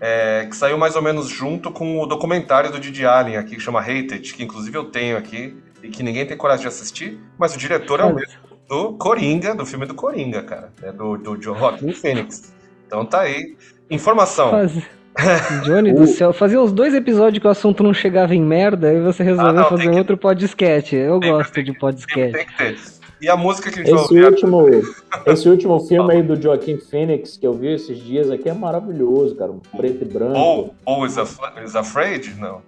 [0.00, 3.60] é, que saiu mais ou menos junto com o documentário do Didi Allen aqui, que
[3.60, 7.54] chama Hated, que inclusive eu tenho aqui e que ninguém tem coragem de assistir, mas
[7.54, 8.34] o diretor é o mesmo
[8.68, 12.52] do Coringa, do filme do Coringa, cara, é do, do Joaquin Phoenix.
[12.86, 13.56] Então tá aí.
[13.90, 14.50] Informação.
[14.50, 14.72] Faz...
[15.64, 19.00] Johnny do céu, fazia uns dois episódios que o assunto não chegava em merda e
[19.00, 20.94] você resolveu Ah, não, fazer tem que- outro podcast.
[20.94, 22.32] Eu Tem- gosto tem de podcast.
[22.36, 22.78] Tem que ter.
[23.20, 24.66] E a música que a gente vai Esse ouvir último,
[25.26, 29.34] esse último filme aí do Joaquim Phoenix que eu vi esses dias aqui é maravilhoso,
[29.34, 29.50] cara.
[29.50, 30.38] Um preto e branco.
[30.38, 32.34] Ou, ou is, Af- is Afraid?
[32.38, 32.62] Não.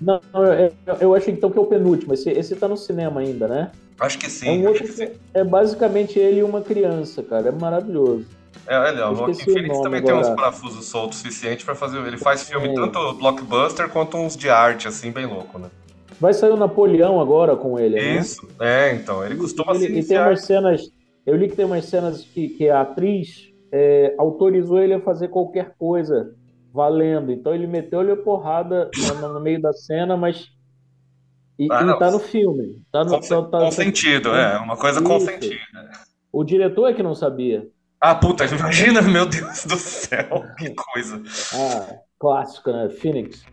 [0.00, 2.14] Não, eu, eu, acho então que é o penúltimo.
[2.14, 3.72] Esse, esse tá no cinema ainda, né?
[3.98, 4.48] Acho que é sim.
[4.64, 5.08] um acho outro que sim.
[5.34, 7.48] é basicamente ele e uma criança, cara.
[7.48, 8.24] É maravilhoso.
[8.68, 10.36] É, olha, o Eu o Phoenix também tem uns agora.
[10.36, 11.98] parafusos soltos o suficiente pra fazer.
[12.06, 12.74] Ele faz filme É.
[12.74, 15.68] tanto blockbuster quanto uns de arte, assim, bem louco, né?
[16.20, 18.16] Vai sair o Napoleão agora com ele, né?
[18.18, 18.46] Isso.
[18.60, 19.24] É, então.
[19.24, 20.82] Ele costuma Ele- se e tem umas cenas.
[21.24, 25.28] Eu li que tem umas cenas que, que a atriz é, autorizou ele a fazer
[25.28, 26.34] qualquer coisa
[26.72, 27.30] valendo.
[27.30, 30.46] Então ele meteu-lhe a porrada no, no meio da cena, mas.
[31.58, 32.82] E, Ah, e tá no filme.
[32.90, 34.58] Tá no, Com, tá- tá- com sentido, é.
[34.58, 35.26] Uma coisa com Isso.
[35.26, 35.58] sentido.
[36.32, 37.66] O diretor é que não sabia.
[38.00, 41.20] Ah, puta, imagina, meu Deus do céu, que coisa.
[41.54, 42.88] Ah, clássico, né?
[42.90, 43.44] Phoenix.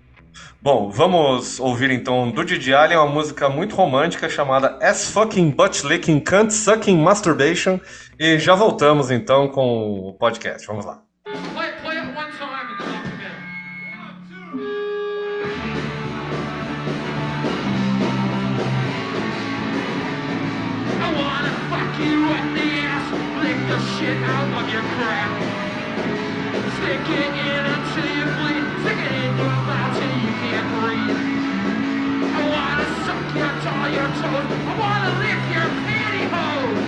[0.61, 5.85] Bom, vamos ouvir então do Didi Allen uma música muito romântica chamada Ass Fucking Butt
[5.85, 7.79] Licking Cunt Sucking Masturbation.
[8.19, 10.65] E já voltamos então com o podcast.
[10.67, 11.01] Vamos lá.
[26.85, 27.74] Play it
[33.85, 36.85] all your toes, I wanna lick your pantyhose.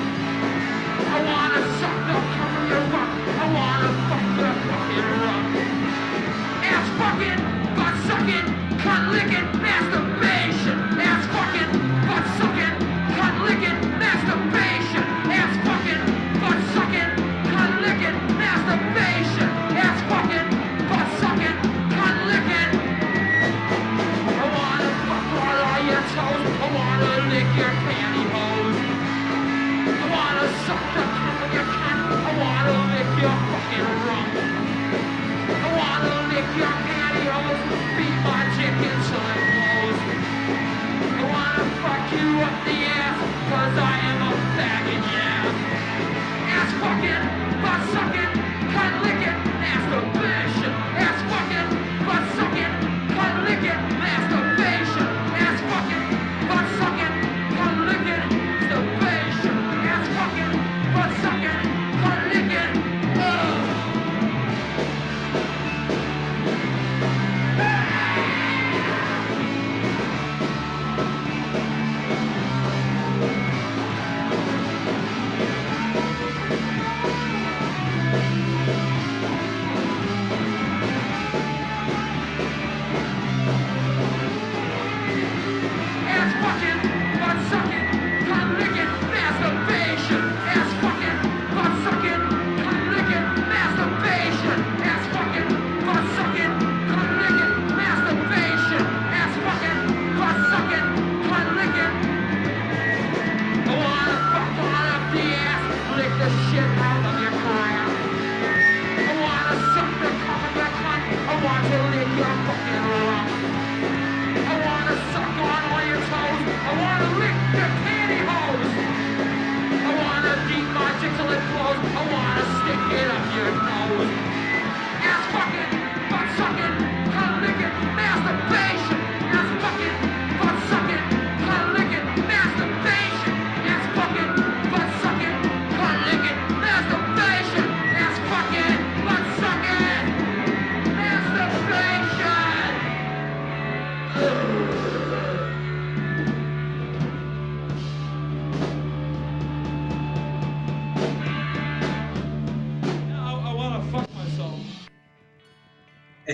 [1.13, 3.10] I wanna suck the cum of your butt.
[3.38, 5.47] I wanna fuck the fucking rump.
[6.73, 7.41] Ass fucking,
[7.77, 8.47] butt sucking,
[8.81, 10.07] cunt licking, masturbation.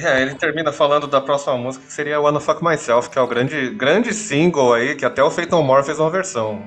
[0.03, 3.27] É, ele termina falando da próxima música, que seria Wanna Fuck Myself, que é o
[3.27, 6.63] grande, grande single aí, que até o Peyton Moore fez uma versão.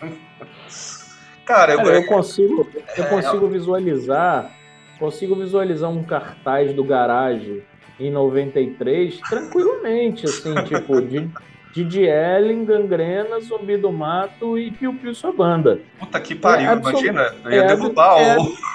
[1.44, 2.66] Cara, eu, Cara, eu consigo,
[2.96, 4.50] eu consigo visualizar,
[4.98, 7.62] consigo visualizar um cartaz do garage
[8.00, 11.30] em 93 tranquilamente, assim, tipo, de
[11.74, 15.80] Didi Ellen, Gangrena, Zumbi do Mato e Piu Piu sua banda.
[15.98, 18.74] Puta que pariu, É imagina, eu ia é derrubar é- o.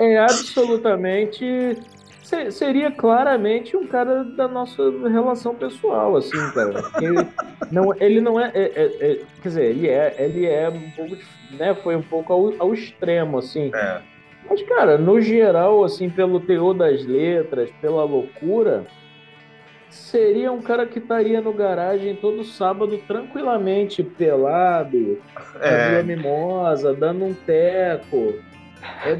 [0.00, 1.76] É, é absolutamente.
[2.28, 6.82] Se- Seria claramente um cara da nossa relação pessoal, assim, cara.
[6.82, 7.06] Porque
[7.70, 11.16] não, ele não é, é- é- é- Quer dizer, ele é, ele é um pouco.
[11.52, 13.70] Né, foi um pouco ao, ao extremo, assim.
[13.74, 14.00] É,
[14.48, 18.84] Mas, cara, no geral, assim, pelo teor das letras, pela loucura,
[19.90, 25.18] seria um cara que estaria no garagem todo sábado tranquilamente, pelado,
[25.60, 28.34] é, mimosa, dando um teco.
[29.04, 29.18] É,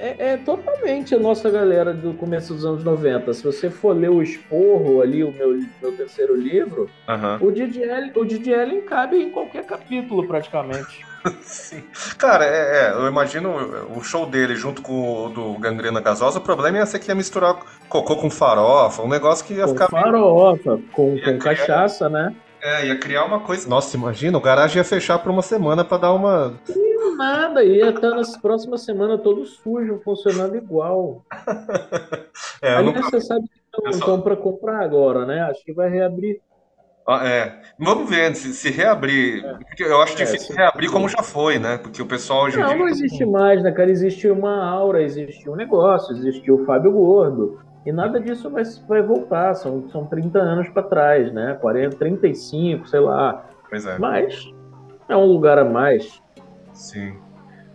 [0.00, 3.32] é- é totalmente a nossa galera do começo dos anos 90.
[3.34, 7.38] Se você for ler o Esporro ali, o meu, meu terceiro livro, aham.
[7.40, 8.50] o Didi Allen- o Didi
[8.88, 11.04] cabe em qualquer capítulo, praticamente.
[11.42, 11.84] Sim.
[12.16, 13.50] Cara, é, é, eu imagino
[13.94, 16.38] o show dele junto com o do Gangrena Gasosa.
[16.38, 17.58] O problema ia ser que ia misturar
[17.90, 19.88] cocô com farofa, um negócio que ia Com ficar.
[19.92, 22.34] meio- farofa, com, Ia com criar- cachaça, né?
[22.62, 23.68] É, ia criar uma coisa.
[23.68, 26.54] Nossa, imagina, o garagem ia fechar por uma semana pra dar uma.
[27.16, 31.24] Nada, ia estar nas próximas semanas todo sujo, funcionando igual.
[32.62, 35.40] É, Aliás, nunca- você sabe que só- estão para comprar agora, né?
[35.42, 36.40] Acho que vai reabrir.
[37.08, 37.60] Ah, é.
[37.78, 39.42] Vamos ver se, se reabrir.
[39.66, 41.78] Porque eu acho É, difícil se- reabrir como já foi, né?
[41.78, 42.76] Porque o pessoal hoje Não, dia.
[42.76, 43.90] não existe mais, né, cara?
[43.90, 47.58] Existe uma aura, existe um negócio, existe o Fábio Gordo.
[47.86, 49.54] E nada disso vai, vai voltar.
[49.54, 51.56] São, são 30 anos para trás, né?
[51.60, 53.44] 40, 35, sei lá.
[53.68, 54.44] Pois é, Mas
[55.08, 56.20] é um lugar a mais.
[56.72, 57.14] sim.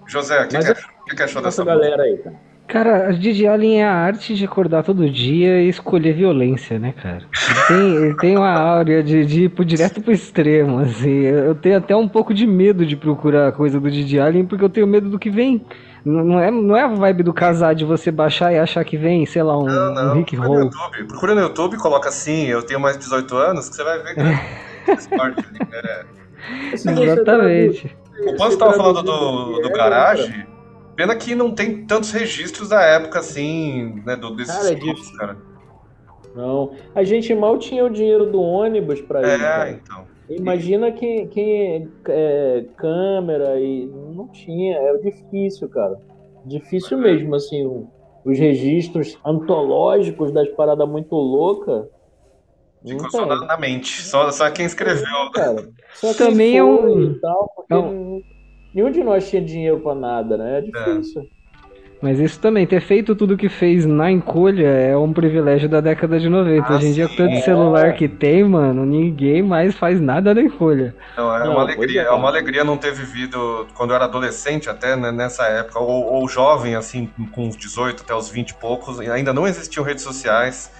[0.08, 1.80] José, o que, que, é- achou- o que que achou Essa dessa música?
[1.90, 2.36] galera aí, cara.
[2.68, 6.94] Cara, a Didi Allen é a arte de acordar todo dia e escolher violência, né,
[7.00, 7.22] cara?
[7.68, 11.10] Tem, tem uma áurea de, de ir direto pro extremo, assim.
[11.26, 14.70] Eu tenho até um pouco de medo de procurar coisa do Didi Allen, porque eu
[14.70, 15.64] tenho medo do que vem.
[16.06, 19.26] Não é, não é a vibe do casar de você baixar e achar que vem,
[19.26, 20.14] sei lá, um, Não, um não.
[20.14, 20.72] Rick Procura no Roll.
[20.72, 21.08] YouTube.
[21.08, 24.16] Procura no YouTube, coloca assim, eu tenho mais de 18 anos, que você vai ver
[24.16, 24.22] é
[25.20, 26.06] ali, né?
[26.72, 27.98] Você Exatamente.
[28.20, 30.46] O Panzo estava falando do, do é, garagem.
[30.96, 34.16] Pena que não tem tantos registros da época, assim, né?
[34.16, 35.18] Do, desses Cara, é grupos, difícil.
[35.18, 35.38] cara.
[36.36, 36.76] Não.
[36.94, 39.32] A gente mal tinha o dinheiro do ônibus para ir.
[39.32, 39.72] É, cara.
[39.72, 40.15] então.
[40.30, 45.98] Imagina quem, quem é, câmera e não tinha, é difícil, cara.
[46.46, 47.88] Difícil mesmo, assim,
[48.24, 51.86] os registros antológicos das paradas muito loucas.
[52.86, 54.02] Ficou só na, na mente.
[54.04, 55.32] Só, só quem escreveu.
[55.34, 58.22] Cara, só quem Também é um- e tal, porque é não-
[58.74, 60.60] nenhum de nós tinha dinheiro pra nada, né?
[60.60, 61.28] É difícil.
[62.06, 66.20] Mas isso também, ter feito tudo que fez na encolha é um privilégio da década
[66.20, 66.68] de 90.
[66.72, 67.18] Ah, Hoje em dia, com sim.
[67.18, 67.42] tanto É.
[67.42, 70.94] celular que tem, mano, ninguém mais faz nada na encolha.
[71.18, 72.02] Não, é Não, uma alegria.
[72.04, 75.80] é, É uma alegria não ter vivido quando eu era adolescente, até né, nessa época,
[75.80, 79.48] ou, ou jovem, assim, com uns 18 até os 20 e poucos, e ainda não
[79.48, 80.72] existiam redes sociais.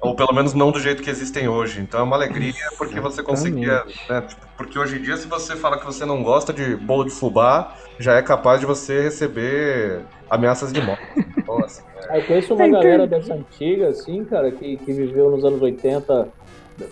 [0.00, 1.80] Ou pelo menos não do jeito que existem hoje.
[1.80, 3.84] Então é uma alegria porque você conseguia.
[4.08, 7.04] né, tipo, porque hoje em dia, se você fala que você não gosta de bolo
[7.04, 11.02] de fubá, já é capaz de você receber ameaças de morte.
[11.40, 14.92] Então, assim, Aí eu conheço uma É, então- galera dessa antiga, assim, cara, que, que
[14.92, 16.28] viveu nos anos 80,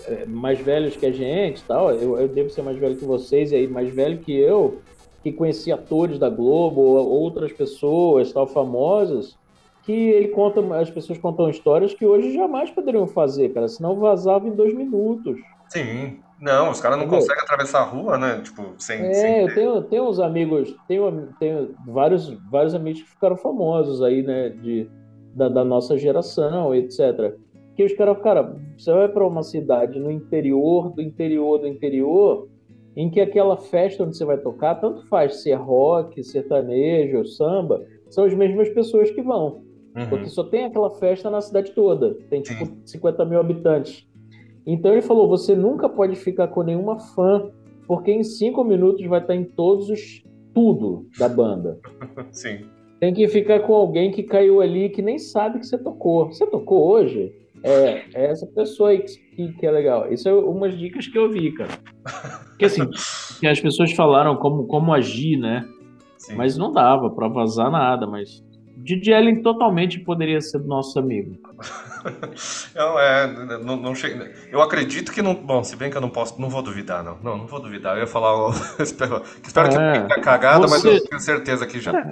[0.06, 1.90] é, mais velhos que a gente tal.
[1.92, 4.80] Eu, eu devo ser mais velho que vocês, e aí mais velho que eu,
[5.22, 9.36] que conhecia atores da Globo, ou outras pessoas tal, famosas,
[9.88, 14.46] que ele conta, as pessoas contam histórias que hoje jamais poderiam fazer, cara, senão vazava
[14.46, 15.40] em dois minutos.
[15.68, 16.20] sim.
[16.40, 17.20] Não, os caras não Entendeu?
[17.20, 18.40] conseguem atravessar a rua, né?
[18.44, 19.00] Tipo, sem.
[19.00, 24.00] É, sem eu tenho, tenho uns amigos, tenho, tenho vários, vários amigos que ficaram famosos
[24.02, 24.88] aí, né, de,
[25.34, 27.34] da, da nossa geração, etc.
[27.74, 32.46] Que os caras, cara, você vai para uma cidade no interior, do interior, do interior,
[32.94, 38.24] em que aquela festa onde você vai tocar, tanto faz ser rock, sertanejo, samba, são
[38.24, 39.66] as mesmas pessoas que vão.
[39.98, 40.08] Uhum.
[40.08, 42.14] Porque só tem aquela festa na cidade toda.
[42.30, 44.06] Tem tipo 50 mil habitantes.
[44.66, 47.50] Então ele falou: você nunca pode ficar com nenhuma fã,
[47.86, 50.22] porque em cinco minutos vai estar em todos os.
[50.54, 51.78] tudo da banda.
[52.30, 52.60] Sim.
[53.00, 56.26] Tem que ficar com alguém que caiu ali que nem sabe que você tocou.
[56.26, 57.32] Você tocou hoje?
[57.62, 60.12] É, é essa pessoa aí que, que, é legal.
[60.12, 61.70] Isso é umas dicas que eu vi, cara.
[62.50, 62.88] Porque assim,
[63.38, 65.64] que as pessoas falaram como, como agir, né?
[66.16, 66.34] sim.
[66.34, 68.44] Mas não dava pra vazar nada, mas
[68.82, 71.36] Didi Allen totalmente poderia ser nosso amigo.
[72.74, 73.26] Não, é,
[73.58, 74.30] não, não chega.
[74.52, 75.34] Eu acredito que não.
[75.34, 76.40] Bom, se bem que eu não posso.
[76.40, 77.18] Não vou duvidar, não.
[77.22, 77.96] Não, não vou duvidar.
[77.96, 78.50] Eu ia falar.
[78.78, 79.96] espero espero que É.
[79.98, 81.90] eu tenha cagada, mas Você- eu tenho certeza que já.
[81.90, 82.04] Ah,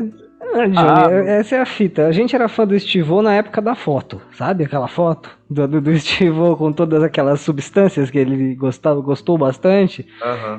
[0.66, 1.08] Johnny, Ah.
[1.38, 2.06] essa é a fita.
[2.06, 4.64] A gente era fã do Steve-O na época da foto, sabe?
[4.64, 10.06] Aquela foto do, do, do Steve-O com todas aquelas substâncias que ele gostava, gostou bastante.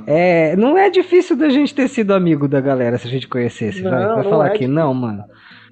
[0.07, 3.81] É, não é difícil da gente ter sido amigo da galera se a gente conhecesse.
[3.81, 4.73] vai, Não, vai não falar é que difícil.
[4.73, 5.23] não, mano.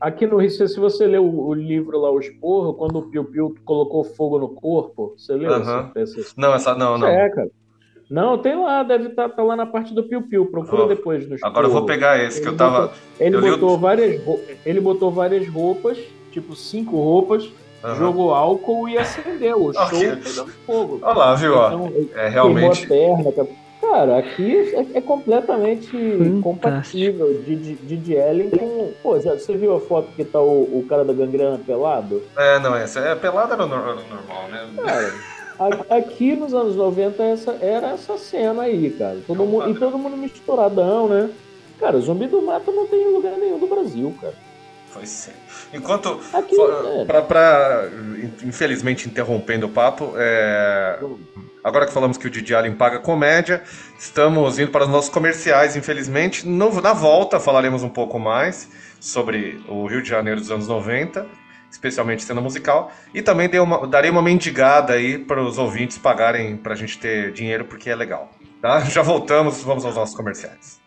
[0.05, 3.23] Aqui no Rio, se você lê o, o livro lá, O Esporro, quando o Piu
[3.25, 5.89] Piu colocou fogo no corpo, você leu Aham.
[5.95, 6.75] essa, essa Não, essa.
[6.75, 7.07] Não, não.
[7.07, 7.49] É, cara.
[8.07, 10.45] Não, tem lá, deve estar lá na parte do Piu Piu.
[10.45, 12.81] Procura Ó, depois no Agora eu vou pegar esse que eu tava.
[12.81, 14.21] botou- Ele eu o- botou, várias,
[14.63, 15.97] ele botou várias roupas,
[16.31, 17.51] tipo cinco roupas,
[17.83, 17.95] Aham.
[17.95, 19.65] jogou álcool e acendeu.
[19.65, 20.15] O show Ok.
[20.23, 20.99] pegando fogo.
[21.01, 21.55] Olha lá, viu?
[21.55, 21.67] ó.
[21.67, 22.85] Então, É queimou realmente.
[22.85, 23.31] a perna,
[23.89, 24.17] cara.
[24.19, 26.41] Aqui é, é completamente Fantástico.
[26.41, 28.91] compatível de, de, Ellen com.
[29.01, 32.21] Pô, já, você viu a foto que tá o, o cara da gangrena pelado?
[32.37, 34.69] É, não, essa é pelada era nor- era normal, né?
[34.75, 35.13] Cara,
[35.89, 39.17] a- aqui nos anos 90 essa, era essa cena aí, cara.
[39.25, 41.29] Todo mundo, e todo mundo misturadão, né?
[41.79, 44.33] Cara, zumbi do mato não tem em lugar nenhum do Brasil, cara.
[44.87, 45.31] Foi sim.
[45.73, 46.21] Enquanto.
[46.33, 46.71] Aqui, Fo-
[47.01, 47.89] é, Pra, pra-
[48.45, 50.97] infelizmente, interrompendo o papo, é,
[51.65, 53.63] agora que falamos que o Didi Allen paga comédia,
[53.97, 56.47] estamos indo para os nossos comerciais, infelizmente.
[56.47, 61.25] No- na volta falaremos um pouco mais sobre o Rio de Janeiro dos anos 90,
[61.71, 66.73] especialmente cena musical, e também uma- darei uma mendigada aí para os ouvintes pagarem para
[66.73, 68.31] a gente ter dinheiro, porque é legal.
[68.61, 68.79] Tá?
[68.85, 70.84] Já voltamos, vamos aos nossos comerciais.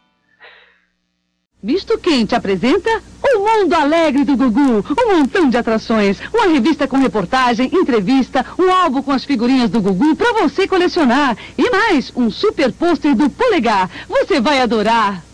[1.61, 4.84] Misto Quente apresenta O Mundo Alegre do Gugu.
[4.96, 6.20] Um montão de atrações.
[6.32, 11.36] Uma revista com reportagem, entrevista, um álbum com as figurinhas do Gugu pra você colecionar.
[11.59, 13.90] E mais, um super pôster do Polegar.
[14.09, 15.24] Você vai adorar.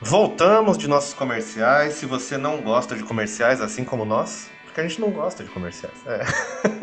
[0.00, 1.94] Voltamos de nossos comerciais.
[1.94, 5.50] Se você não gosta de comerciais, assim como nós, porque a gente não gosta de
[5.50, 5.96] comerciais.
[6.06, 6.24] é.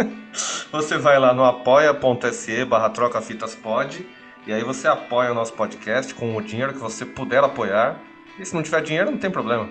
[0.72, 4.06] você vai lá no apoia.se barra trocafitaspod
[4.46, 8.00] e aí você apoia o nosso podcast com o dinheiro que você puder apoiar.
[8.40, 9.70] E se não tiver dinheiro, não tem problema.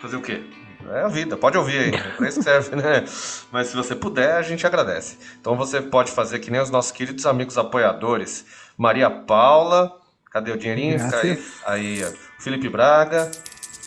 [0.00, 0.42] Fazer o quê?
[0.90, 3.04] É a vida, pode ouvir aí, é pra isso que serve, né?
[3.52, 5.16] Mas se você puder, a gente agradece.
[5.40, 8.44] Então você pode fazer que nem os nossos queridos amigos apoiadores.
[8.76, 9.96] Maria Paula,
[10.30, 10.98] cadê o dinheirinho?
[11.14, 12.12] Aí, aí.
[12.40, 13.30] Felipe Braga,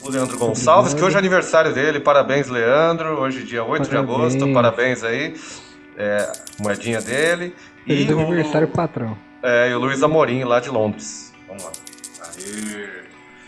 [0.02, 2.00] o Leandro Gonçalves, que hoje é aniversário dele.
[2.00, 3.20] Parabéns, Leandro.
[3.20, 4.16] Hoje, dia 8 de Parabéns.
[4.16, 4.54] agosto.
[4.54, 5.36] Parabéns aí.
[5.98, 7.54] É, moedinha dele.
[7.86, 9.18] Feliz E o, aniversário, patrão.
[9.46, 11.32] É, e o Luiz Amorim, lá de Londres.
[11.48, 11.72] Vamos lá.
[12.22, 13.06] Aê.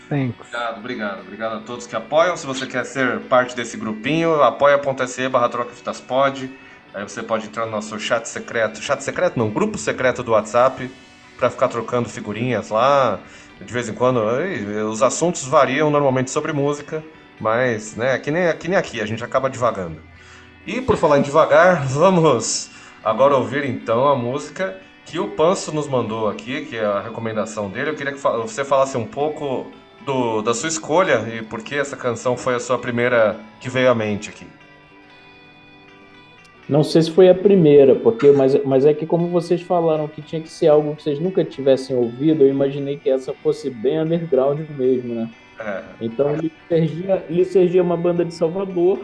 [0.08, 0.38] Thanks.
[0.40, 1.20] Obrigado, obrigado.
[1.20, 2.36] Obrigado a todos que apoiam.
[2.36, 6.50] Se você quer ser parte desse grupinho, apoia.se barra trocafitaspod.
[6.94, 8.80] Aí você pode entrar no nosso chat secreto.
[8.80, 10.90] Chat secreto não, grupo secreto do WhatsApp
[11.36, 13.18] para ficar trocando figurinhas lá.
[13.60, 14.22] De vez em quando,
[14.88, 17.02] os assuntos variam normalmente sobre música,
[17.40, 20.00] mas né, que nem, que nem aqui, a gente acaba divagando.
[20.64, 22.70] E por falar em devagar, vamos
[23.04, 24.76] agora ouvir então a música
[25.08, 27.90] que o Panso nos mandou aqui, que é a recomendação dele.
[27.90, 29.66] Eu queria que você falasse um pouco
[30.04, 33.90] do- da sua escolha e por que essa canção foi a sua primeira que veio
[33.90, 34.46] à mente aqui.
[36.68, 40.20] Não sei se foi a primeira, porque mas, mas é que como vocês falaram que
[40.20, 43.98] tinha que ser algo que vocês nunca tivessem ouvido, eu imaginei que essa fosse bem
[44.00, 45.30] underground mesmo, né?
[45.58, 49.00] É, Então Licergia, Licergia é uma banda de Salvador.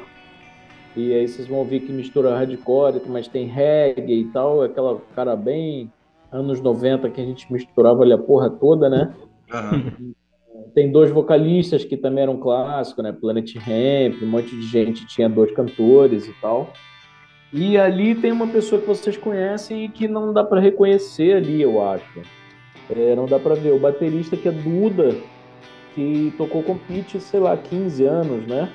[0.97, 5.35] E aí vocês vão ouvir que mistura hardcore, mas tem reggae e tal, aquela cara
[5.35, 5.91] bem
[6.35, 9.15] anos 90 que a gente misturava ali a porra toda, né?
[9.53, 10.15] aham.
[10.75, 13.13] Tem dois vocalistas que também eram clássicos, né?
[13.13, 16.73] Planet Hemp, um monte de gente tinha dois cantores e tal.
[17.53, 21.63] E ali tem uma pessoa que vocês conhecem e que não dá para reconhecer ali,
[21.63, 22.23] eu acho.
[22.91, 23.73] É, não dá para ver.
[23.73, 25.15] O baterista que é Duda,
[25.95, 28.69] que tocou com Pete, sei lá, 15 anos, né?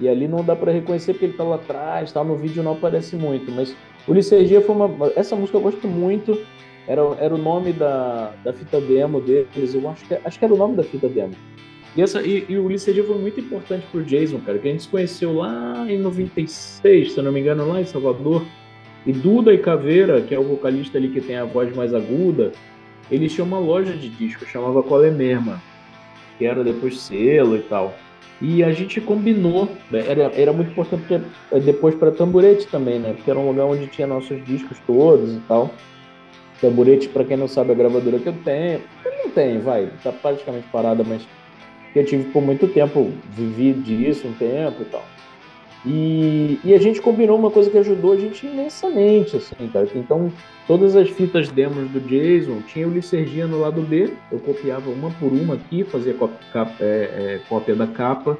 [0.00, 2.72] E ali não dá para reconhecer porque ele tá lá atrás, tá no vídeo não
[2.72, 3.76] aparece muito, mas
[4.06, 6.38] o Licergia foi uma essa música eu gosto muito.
[6.88, 10.54] Era, era o nome da, da fita demo deles, eu acho que, acho que era
[10.54, 11.34] o nome da fita demo.
[11.94, 14.84] E, essa, e, e o Licergia foi muito importante pro Jason, cara, que a gente
[14.84, 18.42] se conheceu lá em 96, se eu não me engano, lá em Salvador.
[19.06, 22.52] E Duda e Caveira, que é o vocalista ali que tem a voz mais aguda,
[23.10, 25.10] eles tinham uma loja de disco, chamava Qual é
[26.38, 27.94] que era depois selo e tal.
[28.40, 31.20] E a gente combinou, né, era, era muito importante
[31.50, 33.12] eh, depois para Tamburete também, né?
[33.12, 35.74] Porque era um lugar onde tinha nossos discos todos e tal.
[36.60, 38.80] Tamburete, para quem não sabe, a gravadora que eu tenho.
[39.04, 41.26] Eu não tenho, vai, tá praticamente parada, mas
[41.94, 45.04] eu tive por muito tempo, vivi disso um tempo e tal.
[45.86, 49.88] E, e a gente combinou uma coisa que ajudou a gente imensamente, assim, cara.
[49.94, 50.32] Então,
[50.66, 55.10] todas as fitas demos do Jason, tinha o Licergia no lado B, eu copiava uma
[55.12, 56.38] por uma aqui, fazia cópia,
[56.80, 58.36] é, é, cópia da capa.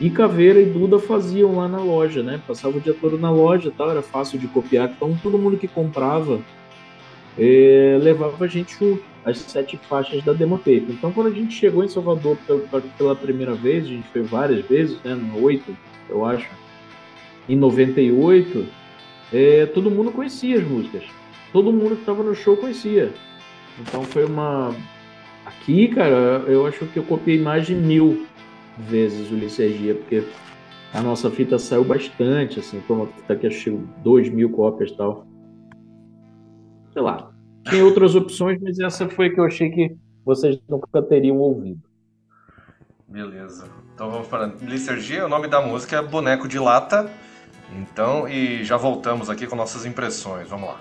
[0.00, 2.40] E Caveira e Duda faziam lá na loja, né?
[2.46, 4.90] Passava o dia todo na loja tal, era fácil de copiar.
[4.96, 6.40] Então todo mundo que comprava
[7.38, 8.76] eh, levava a gente
[9.24, 10.86] as sete faixas da Demo Tape.
[10.88, 12.36] Então quando a gente chegou em Salvador
[12.96, 15.16] pela, primeira vez, a gente foi várias vezes, né?
[15.34, 15.76] 8,
[16.08, 16.48] eu acho.
[17.48, 18.66] Em 98,
[19.32, 21.04] eh, todo mundo conhecia as músicas.
[21.52, 23.12] Todo mundo que estava no show conhecia.
[23.80, 24.74] Então foi uma.
[25.44, 28.26] Aqui, cara, eu acho que eu copiei mais de mil
[28.78, 30.22] vezes o Licergia, porque
[30.92, 34.96] a nossa fita saiu bastante, assim, foi uma fita que achei 2 mil cópias e
[34.96, 35.26] tal.
[36.92, 37.30] Sei lá.
[37.68, 41.80] Tinha outras opções, mas essa foi que eu achei que vocês nunca teriam ouvido.
[43.06, 43.68] Beleza.
[43.94, 47.10] Então vamos para Licergia, o nome da música é Boneco de Lata.
[47.78, 50.48] Então, e já voltamos aqui com nossas impressões.
[50.48, 50.80] Vamos lá.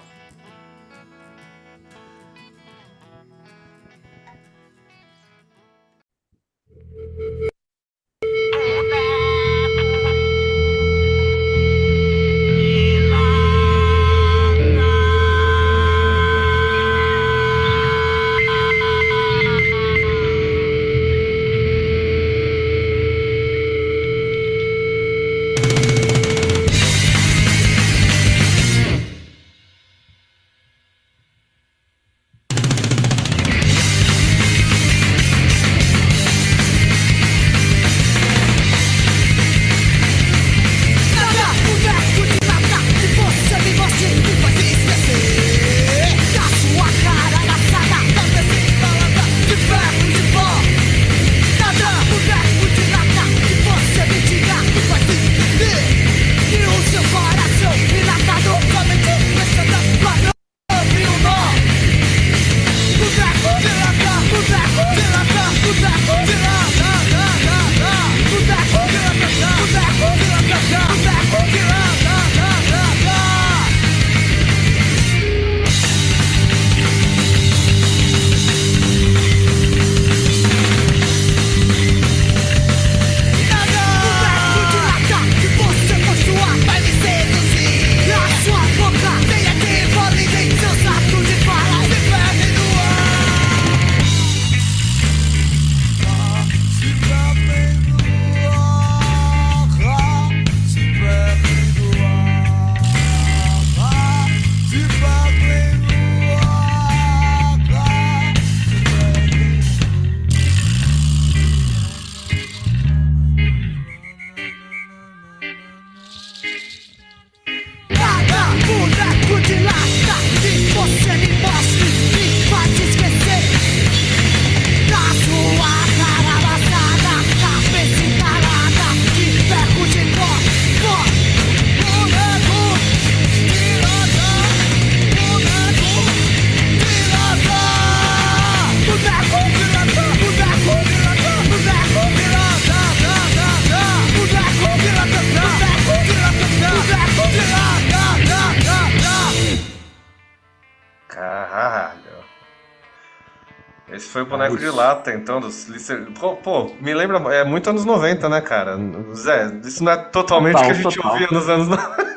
[154.25, 156.05] Foi o boneco de lata, então, dos Lister...
[156.19, 158.77] pô, pô, me lembra, é muito anos 90, né, cara?
[159.13, 161.11] Zé, isso não é totalmente o que a gente total.
[161.11, 162.09] ouvia nos anos 90.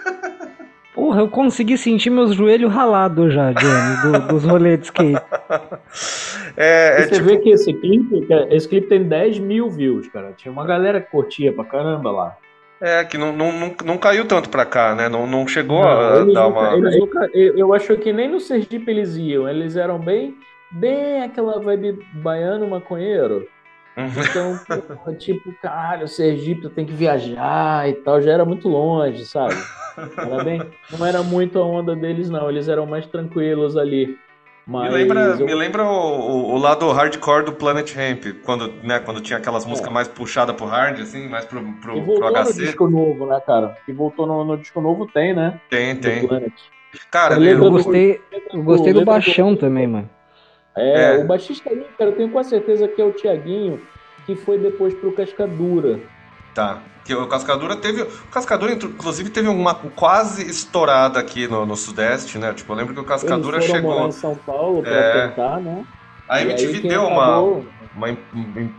[0.95, 5.23] Porra, eu consegui sentir meus joelhos ralados já, Johnny, do- dos rolês de skate.
[6.57, 10.07] É, é você tipo, vê que esse clipe, que esse clipe tem 10 mil views,
[10.09, 10.33] cara.
[10.37, 12.37] Tinha uma galera que curtia pra caramba lá.
[12.81, 15.09] é que não, não, não, não caiu tanto pra cá, né?
[15.09, 16.73] Não, não chegou Não, a dar nunca- uma.
[16.77, 19.49] eles nunca- eu, eu acho que nem no Sergipe eles iam.
[19.49, 20.37] Eles eram bem,
[20.73, 23.47] bem aquela vibe baiano maconheiro.
[23.97, 24.59] Então,
[24.97, 28.21] porra, tipo, caralho, Sergipe tem que viajar e tal.
[28.23, 29.55] Já era muito longe, sabe?
[30.17, 30.63] Era bem,
[30.99, 32.49] não era muito a onda deles, não.
[32.49, 34.07] Eles eram mais tranquilos ali.
[34.65, 38.73] Me Mas lembra, eu- me lembra o, o- o lado hardcore do Planet Hemp, quando,
[38.85, 41.99] né, quando tinha aquelas músicas mais puxadas pro hard, assim, mais pro, pro, É.
[41.99, 42.53] E pro voltou no HC.
[42.65, 43.77] disco novo, né, cara?
[43.87, 45.61] E voltou no, no disco novo, tem, né?
[45.69, 46.27] Tem, Do tem.
[46.27, 46.53] Planet.
[47.11, 48.21] Cara, Eu lembro Eu eu, gostei,
[48.55, 50.09] eu gostei do Lembra baixão também, mano.
[50.77, 51.19] É, É.
[51.19, 53.81] o baixista ali, cara, eu tenho quase certeza que é o Tiaguinho,
[54.27, 56.01] que foi depois pro Cascadura.
[56.55, 56.81] Tá.
[57.05, 58.03] Que o Cascadura teve.
[58.03, 62.53] O Cascadura, inclusive, teve uma quase estourada aqui no, no Sudeste, né?
[62.55, 64.09] Tipo, eu lembro que o Cascadura Eles foram morar chegou.
[64.09, 65.29] em São Paulo pra É.
[65.29, 65.85] tentar, né?
[66.29, 67.67] A aí MTV deu uma, acabou-
[67.97, 68.19] uma em-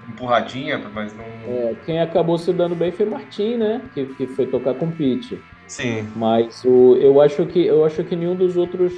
[0.08, 1.24] empurradinha, mas não.
[1.26, 3.82] é, quem acabou se dando bem foi Martim, né?
[3.94, 5.40] Que, que foi tocar com Pete.
[5.68, 6.08] Sim.
[6.16, 8.94] Mas o, eu acho que eu acho que nenhum dos outros.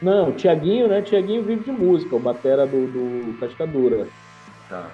[0.00, 1.02] Não, o Tiaguinho, né?
[1.02, 4.06] Tiaguinho vive de música, o batera do, do Cascadura.
[4.68, 4.86] Tá.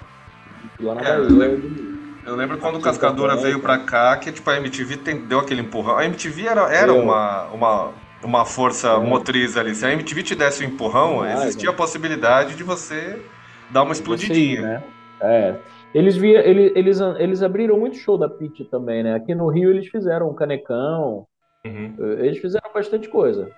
[0.79, 1.37] Lá na É, eu Bahia.
[1.37, 1.95] lembro-
[2.25, 5.39] Eu lembro quando o Cascadura também, veio pra cá, que tipo, a MTV tem- deu
[5.39, 5.95] aquele empurrão.
[5.97, 7.91] A MTV era, era uma, uma,
[8.23, 8.97] uma força É.
[8.99, 9.75] motriz ali.
[9.75, 13.21] Se a MTV te desse um empurrão, Ah, existia a possibilidade de você
[13.69, 14.59] dar uma explodidinha.
[14.61, 14.83] Você né?
[15.21, 15.55] É.
[15.93, 19.13] Eles, via, eles, eles, eles abriram muito show da Pitty também, né?
[19.13, 21.25] Aqui no Rio eles fizeram um canecão,
[21.63, 21.93] Uhum.
[22.19, 23.49] eles fizeram bastante coisa.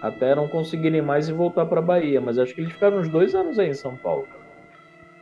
[0.00, 3.34] Até não conseguirem mais e voltar pra Bahia, mas acho que eles ficaram uns dois
[3.34, 4.26] anos aí em São Paulo.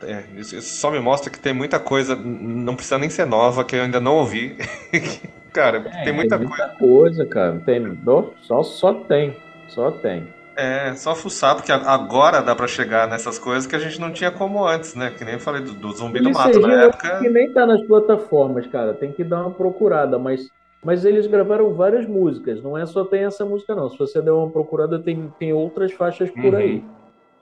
[0.03, 3.75] É, isso, só me mostra que tem muita coisa, não precisa nem ser nova, que
[3.75, 4.55] eu ainda não ouvi.
[5.53, 6.49] Cara, tem muita coisa.
[6.49, 7.61] muita coisa, cara.
[7.65, 7.97] Tem,
[8.41, 9.37] só, só tem.
[9.69, 10.27] Só tem.
[10.57, 14.31] É, só fuçar, porque agora dá pra chegar nessas coisas que a gente não tinha
[14.31, 15.11] como antes, né?
[15.17, 17.19] Que nem eu falei do, do Zumbi do Mato na época.
[17.19, 18.93] que nem tá nas plataformas, cara.
[18.93, 20.49] Tem que dar uma procurada, mas,
[20.85, 22.61] mas eles gravaram várias músicas.
[22.63, 23.89] Não é só tem essa música, não.
[23.89, 26.57] Se você der uma procurada, tem, tem outras faixas por Uhum.
[26.57, 26.83] aí.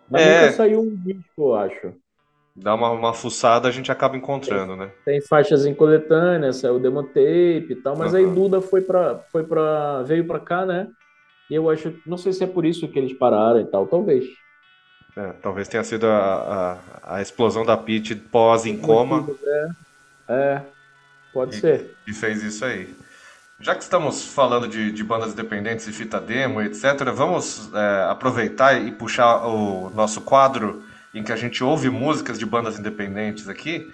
[0.09, 0.41] Mas É.
[0.45, 1.93] nunca saiu um disco, eu acho.
[2.55, 4.91] Dá uma, uma fuçada, a gente acaba encontrando, né?
[5.05, 8.35] Tem faixas em coletânea, saiu demo tape e tal, mas aí Aham.
[8.35, 10.87] Duda foi pra, foi pra, veio pra cá, né?
[11.49, 14.25] E eu acho, não sei se é por isso que eles pararam e tal, talvez.
[15.15, 19.25] É, talvez tenha sido a, a, a explosão da Pit pós em coma
[20.29, 20.61] É, é
[21.33, 21.95] pode E- ser.
[22.05, 22.87] que fez isso aí.
[23.63, 28.73] Já que estamos falando de, de bandas independentes e fita demo, etc., vamos é, aproveitar
[28.73, 30.83] e puxar o nosso quadro
[31.13, 33.89] em que a gente ouve músicas de bandas independentes aqui,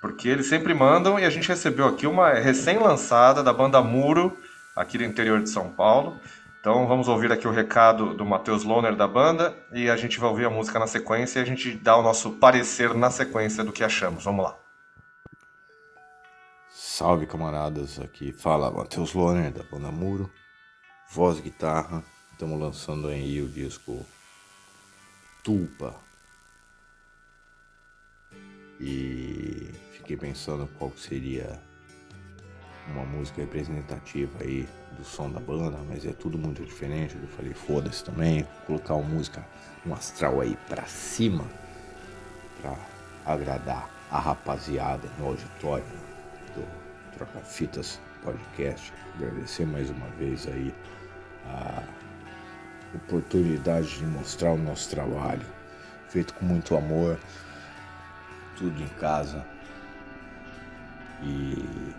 [0.00, 4.36] porque eles sempre mandam e a gente recebeu aqui uma recém-lançada da banda Muro,
[4.74, 6.18] aqui do interior de São Paulo.
[6.60, 10.30] Então vamos ouvir aqui o recado do Matheus Lohner da banda e a gente vai
[10.30, 13.70] ouvir a música na sequência e a gente dá o nosso parecer na sequência do
[13.70, 14.24] que achamos.
[14.24, 14.61] Vamos lá.
[16.94, 20.30] Salve camaradas, aqui fala Matheus Lohner da banda Muro,
[21.10, 22.04] voz e guitarra.
[22.32, 24.04] Estamos lançando aí o disco
[25.42, 25.94] Tulpa.
[28.78, 31.58] E fiquei pensando qual seria
[32.88, 37.16] uma música representativa aí do som da banda, mas é tudo muito diferente.
[37.16, 39.42] Eu falei, foda-se também, vou colocar uma música,
[39.86, 41.50] um astral aí pra cima,
[42.60, 42.76] pra
[43.24, 46.01] agradar a rapaziada no auditório
[47.12, 48.92] Troca Fitas Podcast.
[49.14, 50.74] Agradecer mais uma vez aí
[51.46, 51.82] a
[52.94, 55.46] oportunidade de mostrar o nosso trabalho,
[56.08, 57.18] feito com muito amor,
[58.56, 59.44] tudo em casa.
[61.22, 61.94] E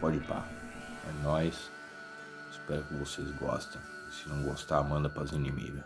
[0.00, 0.44] pode pá.
[1.08, 1.70] É nóis.
[2.50, 3.80] Espero que vocês gostem.
[4.10, 5.84] Se não gostar, manda pras inimigas.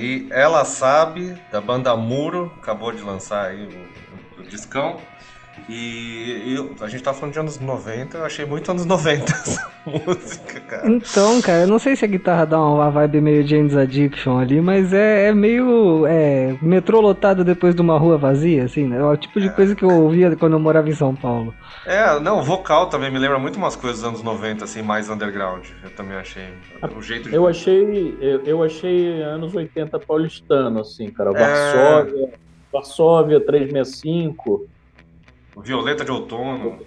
[0.00, 3.68] Aí, Ela Sabe, da banda Muro, acabou de lançar aí
[4.36, 4.98] o, o, discão.
[5.68, 9.70] E eu, a gente tá falando de anos 90, eu achei muito anos 90 essa
[9.84, 10.88] música, cara.
[10.88, 14.60] Então, cara, eu não sei se a guitarra dá uma vibe meio James Addiction ali,
[14.60, 18.98] mas é, é meio é, metrô lotado depois de uma rua vazia, assim, né?
[18.98, 21.52] É o tipo de coisa que eu ouvia quando eu morava em São Paulo.
[21.84, 25.10] É, não, o vocal também me lembra muito umas coisas dos anos 90, assim, mais
[25.10, 25.66] underground.
[25.82, 26.44] Eu também achei.
[26.96, 27.34] O jeito de.
[27.34, 31.30] Eu achei, eu, eu achei anos 80 paulistano, assim, cara.
[31.30, 31.40] É.
[31.40, 32.30] Varsóvia,
[32.72, 34.68] Varsóvia 365.
[35.62, 36.78] Violeta de Outono.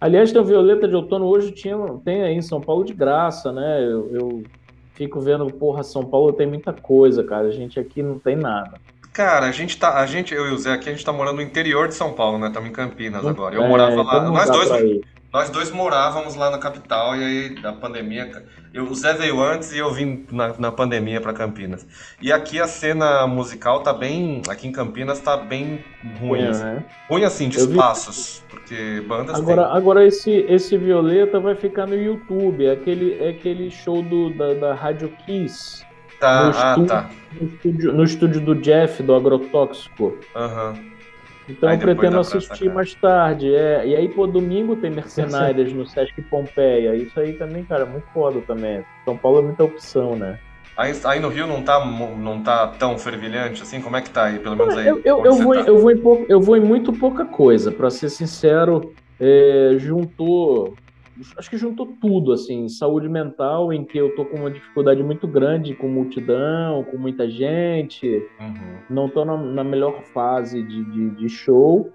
[0.00, 3.52] Aliás, tem o Violeta de Outono hoje tinha, tem aí em São Paulo de graça,
[3.52, 3.82] né?
[3.82, 4.42] Eu, eu
[4.94, 7.48] fico vendo, porra, São Paulo tem muita coisa, cara.
[7.48, 8.78] A gente aqui não tem nada.
[9.12, 9.98] Cara, a gente tá.
[9.98, 12.12] A gente, eu e o Zé aqui, a gente tá morando no interior de São
[12.12, 12.46] Paulo, né?
[12.46, 13.56] Estamos em Campinas agora.
[13.56, 14.24] Eu é, morava então lá.
[14.24, 15.00] não Nós dois.
[15.32, 18.30] Nós dois morávamos lá na capital e aí da pandemia.
[18.72, 21.86] Eu, o Zé veio antes e eu vim na, na pandemia pra Campinas.
[22.20, 24.40] E aqui a cena musical tá bem.
[24.48, 25.84] Aqui em Campinas tá bem
[26.18, 26.40] ruim.
[26.40, 26.64] Ruim, assim.
[26.64, 26.84] né?
[27.10, 28.42] Ruim assim, de Eu vi- espaços.
[28.48, 29.76] Porque bandas Agora, tem.
[29.76, 32.64] agora esse, esse Violeta vai ficar no YouTube.
[32.66, 35.86] É aquele, é aquele show do, da, da Rádio Kiss.
[36.20, 36.86] Tá, no ah, estúdio.
[36.88, 37.10] tá.
[37.40, 40.18] No estúdio, no estúdio do Jeff, do Agrotóxico.
[40.34, 40.74] Aham.
[41.48, 42.74] Então Aí eu pretendo assistir sacar.
[42.74, 43.54] mais tarde.
[43.54, 43.86] É.
[43.86, 46.94] E aí, pô, domingo tem Mercenárias no Sesc Pompeia.
[46.94, 48.84] Isso aí também, cara, muito foda também.
[49.04, 50.38] São Paulo é muita opção, né?
[50.76, 53.80] Aí, aí no Rio não tá, não tá tão fervilhante assim?
[53.80, 54.38] Como é que tá aí?
[54.38, 54.86] Pelo menos aí.
[54.86, 55.60] Eu, eu, eu vou, tá?
[55.62, 58.92] eu, vou em pouco, eu vou em muito pouca coisa, pra ser sincero.
[59.18, 60.76] É, juntou.
[61.36, 65.26] Acho que juntou tudo, assim, saúde mental, em que eu tô com uma dificuldade muito
[65.26, 68.06] grande com multidão, com muita gente,
[68.40, 68.78] Uhum.
[68.90, 71.90] não tô na, na melhor fase de, de, de show.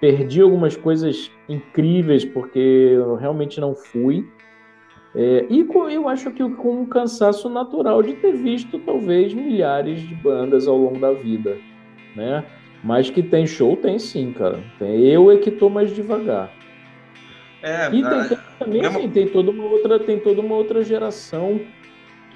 [0.00, 4.26] Perdi algumas coisas incríveis porque eu realmente não fui.
[5.14, 10.00] É, e com- eu acho que com um cansaço natural de ter visto talvez milhares
[10.00, 11.56] de bandas ao longo da vida,
[12.14, 12.44] né?
[12.84, 14.60] Mas que tem show, tem sim, cara.
[14.78, 16.52] Tem, eu é que tô mais devagar.
[17.62, 21.60] É, E tem, tem também assim, tem toda uma outra, tem toda uma outra geração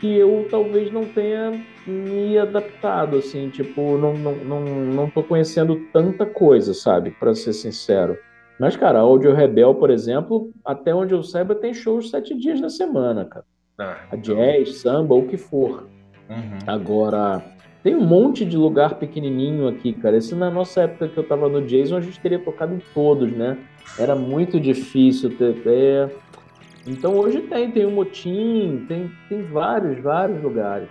[0.00, 5.76] que eu talvez não tenha me adaptado, assim, tipo, não, não, não, não tô conhecendo
[5.92, 7.10] tanta coisa, sabe?
[7.10, 8.16] Pra ser sincero.
[8.58, 12.60] Mas, cara, a Audio Rebel, por exemplo, até onde eu saiba, tem shows sete dias
[12.60, 13.44] na semana, cara.
[13.78, 15.86] ah, A jazz, samba, o que for.
[16.30, 16.58] uhum.
[16.66, 17.42] Agora,
[17.82, 20.16] tem um monte de lugar pequenininho aqui, cara.
[20.16, 23.30] Esse na nossa época que eu tava no Jason, a gente teria tocado em todos,
[23.32, 23.56] né?
[23.98, 25.56] Era muito difícil ter.
[25.66, 26.08] é.
[26.86, 30.88] Então hoje tem, tem o Motim, tem, tem vários, vários lugares.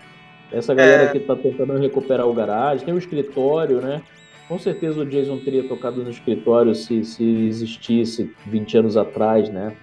[0.51, 1.07] Essa galera É.
[1.11, 4.01] que tá tentando recuperar o garagem, tem o escritório, né?
[4.47, 9.75] Com certeza o Jason teria tocado no escritório se, se existisse 20 anos atrás, né?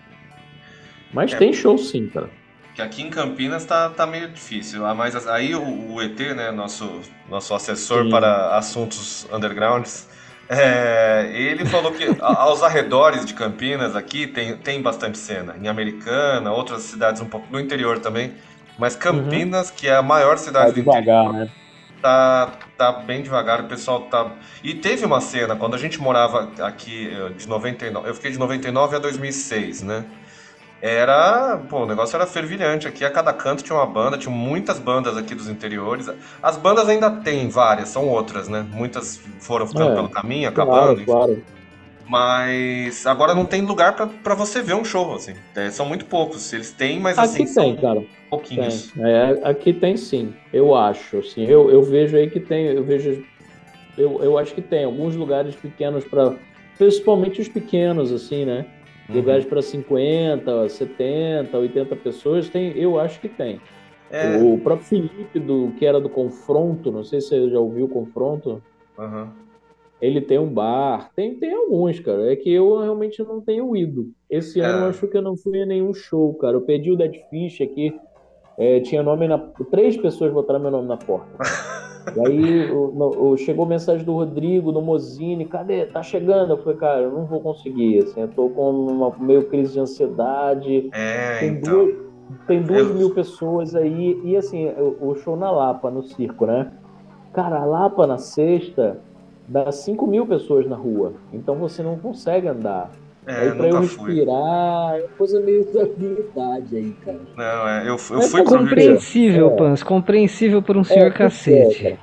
[1.12, 1.36] Mas É.
[1.36, 2.30] tem show sim, cara.
[2.74, 4.84] Que aqui em Campinas tá, tá meio difícil.
[4.84, 7.00] Ah, Mas aí o, o ET, né, nosso,
[7.30, 8.10] nosso assessor Sim.
[8.10, 10.08] para assuntos undergrounds,
[10.49, 15.57] é, ele falou que aos arredores de Campinas aqui tem, tem bastante cena.
[15.61, 18.34] Em Americana, outras cidades um pouco no interior também.
[18.78, 21.51] Mas Campinas, que é a maior Tá cidade do interior, devagar, né?
[22.01, 24.36] tá, tá bem devagar, o pessoal tá.
[24.62, 28.38] E teve uma cena, quando a gente morava aqui eh, de 99, eu fiquei de
[28.38, 30.05] 99 a 2006, né?
[30.81, 32.87] Era, pô, o negócio era fervilhante.
[32.87, 36.09] Aqui a cada canto tinha uma banda, tinha muitas bandas aqui dos interiores.
[36.43, 38.64] As bandas ainda tem várias, são outras, né?
[38.72, 40.93] Muitas foram ficando É, pelo caminho, Claro, acabando.
[41.01, 41.05] enfim.
[41.12, 41.43] claro.
[42.09, 45.35] Mas agora não tem lugar pra- pra você ver um show, assim.
[45.57, 46.53] É, são muito poucos.
[46.53, 48.03] Eles têm, mas assim, Aqui são tem, cara.
[48.31, 48.93] pouquinhos.
[48.93, 49.05] Tem.
[49.11, 51.18] É, aqui tem sim, eu acho.
[51.18, 53.24] Assim, eu, eu vejo aí que tem, eu vejo,
[53.99, 56.35] eu, eu acho que tem alguns lugares pequenos para,
[56.79, 58.66] principalmente os pequenos, assim, né?
[59.09, 59.16] Uhum.
[59.16, 63.61] Lugares para 50, 70, 80 pessoas, tem, eu acho que tem.
[64.11, 67.86] É, O próprio Felipe, do, que era do Confronto, não sei se você já ouviu
[67.86, 68.62] o Confronto,
[68.98, 69.32] aham.
[70.00, 72.32] ele tem um bar, tem, tem alguns, cara.
[72.32, 74.11] É que eu realmente não tenho ido.
[74.30, 74.82] Esse ano É.
[74.82, 76.57] eu acho que eu não fui a nenhum show, cara.
[76.57, 77.92] Eu pedi o Dead Fish aqui,
[78.59, 79.38] é, tinha nome na.
[79.70, 81.28] Três pessoas botaram meu nome na porta.
[82.14, 85.86] E aí o- no- chegou mensagem do Rodrigo, do Mozini, cadê?
[85.86, 86.52] Tá chegando?
[86.52, 87.98] Eu falei, cara, eu não vou conseguir.
[88.04, 90.90] Assim, eu tô com uma meio crise de ansiedade.
[90.92, 91.72] É, Tem então.
[91.72, 91.94] duas,
[92.46, 94.20] tem duas Eu- mil pessoas aí.
[94.24, 96.70] E assim, o, o show na Lapa, no circo, né?
[97.32, 98.98] Cara, a Lapa na sexta
[99.48, 101.12] dá 5 mil pessoas na rua.
[101.32, 102.90] Então você não consegue andar.
[103.27, 104.07] É, aí eu pra eu nunca fui.
[104.14, 107.20] respirar, é uma coisa meio de habilidade aí, cara.
[107.37, 108.93] Não, é, eu, eu Mas fui pro Rio de Janeiro.
[108.95, 109.57] Compreensível, É.
[109.57, 111.87] Pans, compreensível por um senhor É, cacete.
[111.89, 111.99] é.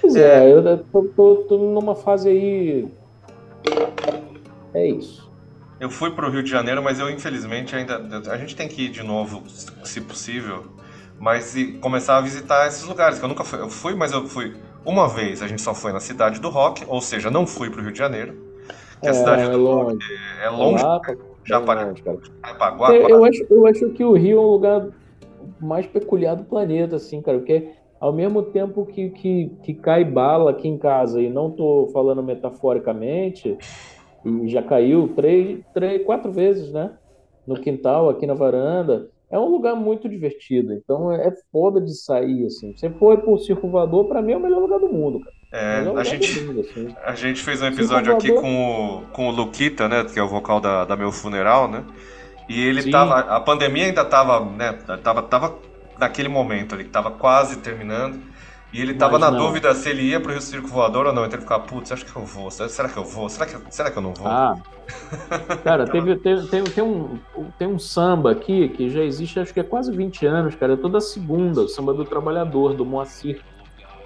[0.00, 2.88] Pois é, eu tô, tô- tô numa fase aí.
[4.74, 5.30] É isso.
[5.80, 7.96] Eu fui pro Rio de Janeiro, mas eu infelizmente ainda.
[8.30, 10.64] A gente tem que ir de novo, se possível.
[11.18, 13.60] Mas e começar a visitar esses lugares, que eu nunca fui.
[13.60, 14.54] Eu fui, mas eu fui
[14.84, 17.82] uma vez, a gente só foi na cidade do rock, ou seja, não fui pro
[17.82, 18.51] Rio de Janeiro.
[19.02, 19.98] Que a É, cidade é longe.
[20.42, 20.84] é longe.
[21.48, 22.18] Para- longe, cara.
[22.46, 24.88] Japaguá, É, eu, acho, eu acho que o Rio é um lugar
[25.60, 27.68] mais peculiar do planeta, assim, cara, porque
[28.00, 32.22] ao mesmo tempo que, que, que cai bala aqui em casa, e não tô falando
[32.22, 33.56] metaforicamente,
[34.24, 36.96] e já caiu três, três, quatro vezes, né?
[37.46, 39.08] No quintal, aqui na varanda.
[39.30, 42.72] É um lugar muito divertido, então é é foda de sair, assim.
[42.76, 45.34] Você foi pro Circo Voador, pra mim é o melhor lugar do mundo, cara.
[45.52, 46.30] É, melhor a gente,
[46.60, 46.96] assim.
[47.04, 48.42] A gente fez um episódio aqui Voador.
[48.42, 50.04] com o, com o Luquita, né?
[50.04, 51.84] Que é o vocal da, da Meu Funeral, né?
[52.48, 52.90] E ele Sim.
[52.90, 53.20] tava.
[53.20, 54.72] A pandemia ainda tava, né?
[55.02, 55.58] Tava, tava
[55.98, 58.18] naquele momento ali, tava quase terminando.
[58.72, 59.38] E ele tava Mas na não.
[59.38, 61.26] dúvida se ele ia pro Rio Circo Voador ou não.
[61.26, 62.50] Então ele ficava, putz, acho que eu vou.
[62.50, 63.28] Será que eu vou?
[63.28, 64.26] Será que, será que eu não vou?
[64.26, 64.56] Ah,
[65.62, 67.18] cara, teve, teve- tem, tem, um,
[67.58, 70.72] tem um samba aqui que já existe acho que há quase 20 anos, cara.
[70.72, 73.42] É toda segunda, o samba do trabalhador, do Moacir.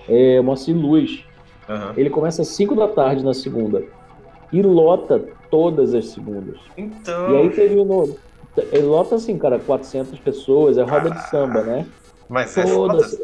[0.09, 1.25] É, Moacir Luz.
[1.69, 1.95] Aham.
[1.97, 3.83] Ele começa às 5 da tarde na segunda.
[4.53, 6.59] E lota todas as segundas.
[6.77, 7.31] Então.
[7.31, 8.17] E aí teve no.
[8.73, 11.87] Ele lota assim, cara, 400 pessoas, é roda de samba, né?
[12.29, 12.95] Mas é foda.
[12.95, 13.21] Todas.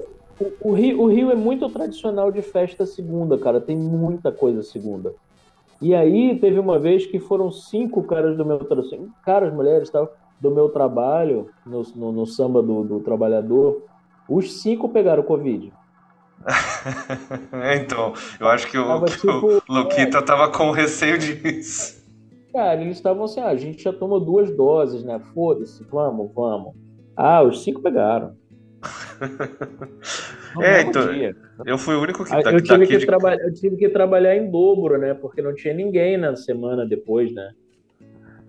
[0.61, 3.61] O, o Rio, o Rio é muito tradicional de festa segunda, cara.
[3.61, 5.15] Tem muita coisa segunda.
[5.81, 9.91] E aí teve uma vez que foram cinco caras do meu tra- cinco caras, mulheres,
[9.91, 13.83] tal, do meu trabalho no, no, no samba do, do trabalhador.
[14.29, 15.73] Os cinco pegaram Covid.
[17.53, 22.03] É, então, eu acho que o, Tava que tipo, o Luquita tava com receio disso.
[22.53, 25.21] Cara, eles estavam assim, ah, a gente já tomou duas doses, né?
[25.33, 26.75] Foda-se, vamos, vamos.
[27.17, 28.37] Ah, os cinco pegaram.
[30.61, 31.35] É, então, dia.
[31.65, 33.89] Eu fui o único que tá, eu, tá tive aqui que de eu tive que
[33.89, 35.15] trabalhar em dobro, né?
[35.15, 37.53] Porque não tinha ninguém na semana depois, né?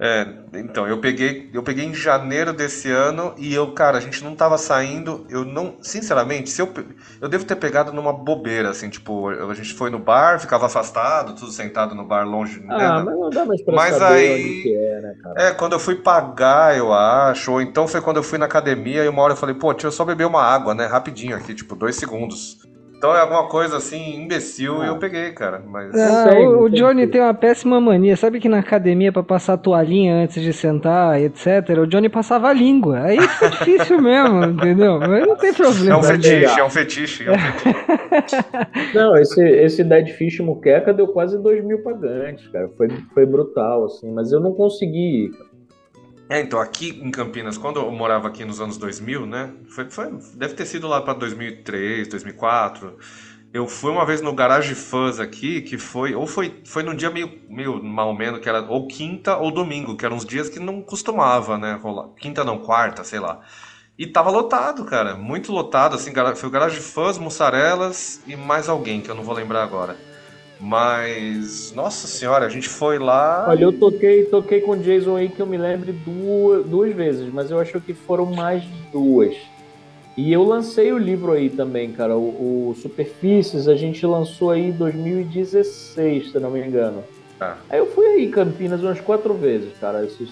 [0.05, 0.27] É,
[0.59, 4.35] então, eu peguei, eu peguei em janeiro desse ano e eu, cara, a gente não
[4.35, 6.73] tava saindo, eu não, sinceramente, se eu,
[7.21, 11.35] eu devo ter pegado numa bobeira, assim, tipo, a gente foi no bar, ficava afastado,
[11.35, 12.75] tudo sentado no bar longe, né?
[12.77, 15.41] Ah, mas não dá mais pra Mas aí- é, né, cara?
[15.41, 19.05] É, quando eu fui pagar, eu acho, ou então foi quando eu fui na academia
[19.05, 21.55] e uma hora eu falei, pô, deixa eu só beber uma água, né, rapidinho aqui,
[21.55, 22.57] tipo, dois segundos.
[23.03, 25.93] Então é alguma coisa assim, imbecil, e eu peguei, cara, mas...
[25.93, 28.15] Ah, o, o Johnny tem uma péssima mania.
[28.15, 32.47] Sabe que na academia, pra passar a toalhinha antes de sentar, etc., o Johnny passava
[32.47, 33.01] a língua.
[33.01, 35.01] Aí fica difícil mesmo, entendeu?
[35.01, 35.97] Mas não tem É problema.
[35.97, 37.93] um fetiche, é um fetiche, é um fetiche.
[38.95, 42.69] Não, esse, esse Dead Fish Muqueca deu quase 2 mil pagantes, cara.
[42.77, 44.13] Foi, foi brutal, assim.
[44.13, 45.31] Mas eu não consegui ir.
[45.31, 45.52] cara.
[46.33, 49.53] É, então, aqui em Campinas, quando eu morava aqui nos anos 2000, né?
[49.69, 52.97] Foi, foi- deve ter sido lá para 2003, 2004.
[53.53, 57.11] Eu fui uma vez no Garage Fuzz aqui, que foi, ou foi, foi num dia
[57.11, 60.59] meio, meio mal menos, que era ou quinta ou domingo, que eram uns dias que
[60.59, 62.09] não costumava, né, rolar.
[62.19, 63.39] Quinta não, quarta, sei lá.
[63.95, 69.01] E tava lotado, cara, muito lotado, assim, foi o Garage Fuzz, Mussarelas e mais alguém,
[69.03, 70.03] que eu não vou lembrar agora.
[70.65, 73.47] Mas, nossa senhora, a gente foi lá...
[73.49, 77.33] Olha, eu toquei, toquei com o Jason aí que eu me lembre duas, duas vezes,
[77.33, 79.35] mas eu acho que foram mais duas.
[80.15, 82.15] E eu lancei o livro aí também, cara.
[82.15, 87.03] O, o Superfícies a gente lançou aí em 2016, se não me engano.
[87.41, 87.57] Ah.
[87.69, 90.05] Aí eu fui aí Campinas umas quatro vezes, cara.
[90.05, 90.29] Esses...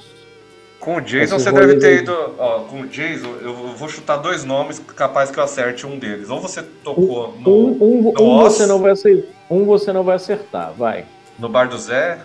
[0.82, 1.98] Com o Jason, você deve ter aí.
[2.00, 2.36] ido.
[2.38, 6.30] Ó, com o Jason, eu vou chutar dois nomes, capaz que eu acerte um deles.
[6.30, 10.04] Ou você tocou no, Um, um, no um você não vai acertar, um você não
[10.04, 11.06] vai acertar, vai.
[11.40, 12.20] no Bar do Zé.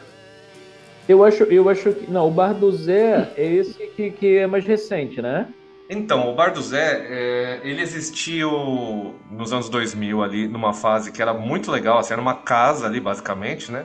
[1.09, 2.11] Eu acho, eu acho que.
[2.11, 5.47] Não, o Bar do Zé é esse que, que é mais recente, né?
[5.89, 11.23] Então, o Bar do Zé, é, ele existiu nos anos 2000 ali, numa fase que
[11.23, 13.85] era muito legal, assim, era uma casa ali, basicamente, né?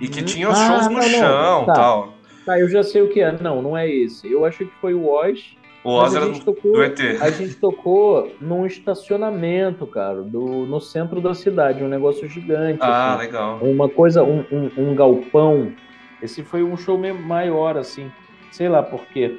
[0.00, 0.26] E que Uhum.
[0.26, 1.72] tinha os Ah, shows no não, chão e tá.
[1.74, 2.17] tal.
[2.48, 3.30] Tá, eu já sei o que é.
[3.42, 4.32] Não, não é esse.
[4.32, 5.54] Eu acho que foi o Oz.
[5.84, 6.98] O Oz a era tocou, do ET.
[7.20, 12.78] A gente tocou num estacionamento, cara, do, no centro da cidade, um negócio gigante.
[12.80, 13.26] Ah, assim.
[13.26, 13.58] legal.
[13.60, 15.74] Uma coisa, um, um, um galpão.
[16.22, 18.10] Esse foi um show maior, assim.
[18.50, 19.36] Sei lá por quê.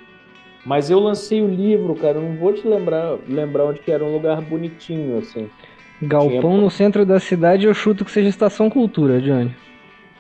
[0.64, 2.20] Mas eu lancei o livro, cara.
[2.20, 5.49] eu Não vou te lembrar, lembrar onde que era um lugar bonitinho, assim.
[5.99, 9.55] Galpão no centro da cidade, eu chuto que seja Estação Cultura, Johnny.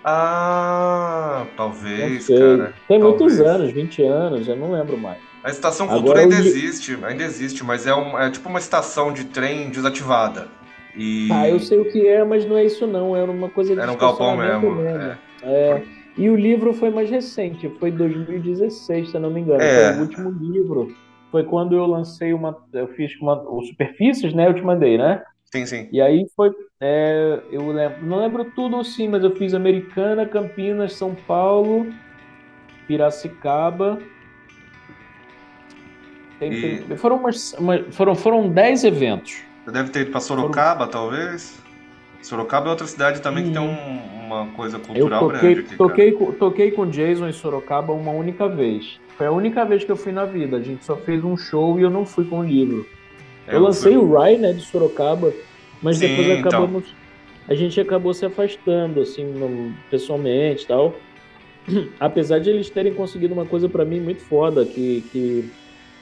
[0.03, 2.73] Ah, talvez, cara.
[2.87, 3.55] Tem muitos talvez.
[3.55, 5.17] anos, 20 anos, eu não lembro mais.
[5.43, 9.13] A estação Agora Cultura ainda existe, ainda existe, mas é, um, é tipo uma estação
[9.13, 10.47] de trem desativada.
[10.95, 13.15] E Ah, eu sei o que é, mas não é isso não.
[13.15, 14.81] Era uma coisa de era um galpão mesmo.
[14.81, 15.17] é.
[15.43, 15.83] É.
[16.17, 19.61] E o livro foi mais recente, foi 2016, se eu não me engano.
[19.61, 19.93] É.
[19.93, 20.93] Foi o último livro.
[21.31, 22.57] Foi quando eu lancei uma.
[22.73, 24.47] Eu fiz uma, o Superfícies, né?
[24.47, 25.21] Eu te mandei, né?
[25.51, 25.89] Sim, sim.
[25.91, 26.51] E aí foi.
[26.79, 31.89] é, eu lembro, não lembro tudo sim, mas eu fiz Americana, Campinas, São Paulo,
[32.87, 33.99] Piracicaba.
[36.39, 39.41] Tem- E- tem- foram, umas, uma- foram, foram 10 eventos.
[39.65, 41.59] Você deve ter ido pra Sorocaba, talvez?
[42.21, 45.77] Sorocaba é outra cidade também que tem um- uma coisa Eu cultural toquei, grande aqui,
[45.77, 48.99] toquei, com- toquei com Jason em Sorocaba uma única vez.
[49.17, 50.57] Foi a única vez que eu fui na vida.
[50.57, 52.85] A gente só fez um show e eu não fui com o livro.
[53.55, 55.33] Eu lancei fui- o Rai, né, de Sorocaba,
[55.81, 56.39] mas Sim, depois então.
[56.39, 56.93] acabamos.
[57.47, 60.95] A gente acabou se afastando, assim, no- pessoalmente e tal.
[61.99, 65.49] Apesar de eles terem conseguido uma coisa pra mim muito foda, que, que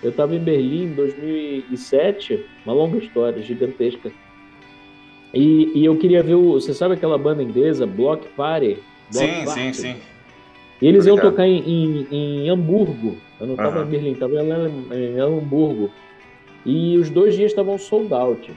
[0.04, 4.12] eu tava em Berlim em 2007, uma longa história, gigantesca.
[5.34, 6.54] E, e eu queria ver o.
[6.54, 8.78] Você sabe aquela banda inglesa, Block Party?
[9.12, 9.60] Block Sim, Party?
[9.60, 9.96] sim, sim.
[10.82, 11.32] E eles iam Obrigado.
[11.34, 12.08] tocar em, em,
[12.46, 13.18] em Hamburgo.
[13.40, 13.86] Eu não estava Aham.
[13.88, 15.92] em Berlim, estava em, em Hamburgo.
[16.68, 18.54] E os dois dias estavam sold out.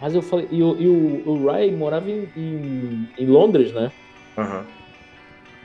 [0.00, 3.90] Mas eu falei, e o, e o, o Ray morava em, em, em Londres, né?
[4.36, 4.66] Aham.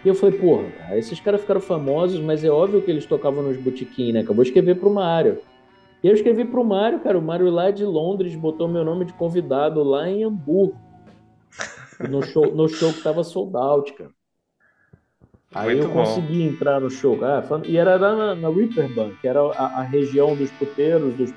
[0.04, 3.44] E eu falei, porra, cara, esses caras ficaram famosos, mas é óbvio que eles tocavam
[3.44, 4.22] nos botequins, né?
[4.22, 5.40] Acabou de escrever pro Mário.
[6.02, 9.14] E eu escrevi pro Mário, cara, o Mário lá de Londres botou meu nome de
[9.14, 10.78] convidado lá em Hamburgo.
[12.10, 14.10] No show, no show que tava sold out, cara.
[15.56, 16.04] Aí Muito eu bom.
[16.04, 17.24] consegui entrar no show.
[17.24, 21.32] Ah, e era lá na, na Ripperbank, que era a, a região dos puteiros, dos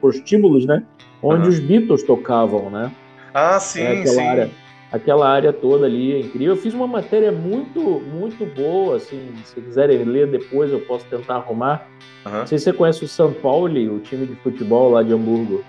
[0.00, 0.84] prostíbulos, né?
[1.22, 1.48] Onde Aham.
[1.48, 2.92] os Beatles tocavam, né?
[3.32, 4.28] Ah, sim, É, aquela sim.
[4.28, 4.50] área
[4.92, 6.54] aquela área toda ali é incrível.
[6.54, 11.36] Eu fiz uma matéria muito, muito boa, assim, se quiserem ler depois eu posso tentar
[11.36, 11.84] arrumar.
[12.26, 12.38] Aham.
[12.40, 15.64] Não sei se você conhece o São Paulo, o time de futebol lá de Hamburgo.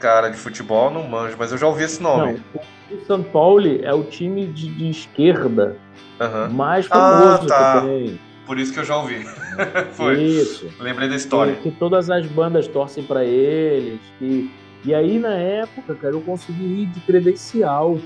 [0.00, 2.40] Cara, de futebol não manjo, mas eu já ouvi esse nome.
[2.54, 5.76] Não, o São Paulo é o time de, de esquerda
[6.18, 6.48] Aham.
[6.48, 7.80] mais Ah, famoso tá.
[7.82, 8.20] que tem.
[8.46, 9.22] Por isso que eu já ouvi.
[9.92, 10.20] Foi.
[10.22, 10.68] Isso.
[10.80, 11.54] Lembrei da história.
[11.56, 14.00] Que, que todas as bandas torcem pra eles.
[14.22, 14.50] E,
[14.86, 17.98] e aí, na época, cara, eu consegui ir de credencial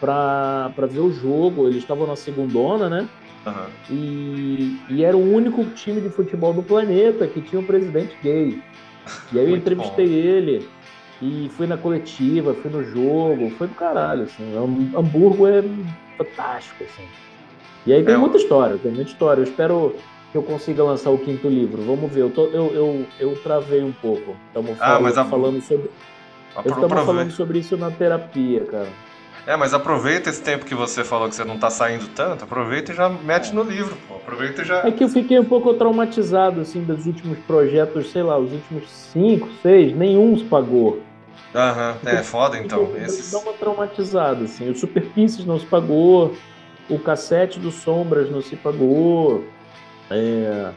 [0.00, 1.66] pra, pra ver o jogo.
[1.66, 3.08] Eles estavam na segundona, né?
[3.44, 3.66] Aham.
[3.90, 8.62] E, e era o único time de futebol do planeta que tinha um presidente gay.
[9.32, 10.68] E aí eu entrevistei ele
[11.20, 14.44] e fui na coletiva, fui no jogo, foi do caralho, assim.
[14.56, 15.62] Ham- Hamburgo é
[16.16, 17.04] fantástico, assim.
[17.86, 19.40] E aí tem É, muita história, tem muita história.
[19.40, 19.94] Eu espero
[20.30, 21.82] que eu consiga lançar o quinto livro.
[21.82, 24.36] Vamos ver, eu, tô- eu, eu, eu travei um pouco.
[24.48, 25.90] Estamos Ah, mas a- falando sobre.
[26.66, 28.88] Estamos falando sobre isso na terapia, cara.
[29.46, 32.92] É, mas aproveita esse tempo que você falou que você não tá saindo tanto, aproveita
[32.92, 34.16] e já mete no livro, pô.
[34.16, 34.86] Aproveita e já.
[34.86, 38.90] É que eu fiquei um pouco traumatizado, assim, dos últimos projetos, sei lá, os últimos
[38.90, 41.00] cinco, seis, nenhum se pagou.
[41.54, 42.92] Aham, é foda então.
[42.92, 43.32] Dá Esses...
[43.32, 44.68] uma traumatizada, assim.
[44.70, 46.36] O Superfícies não se pagou,
[46.88, 49.44] o cassete do Sombras não se pagou.
[50.10, 50.70] É...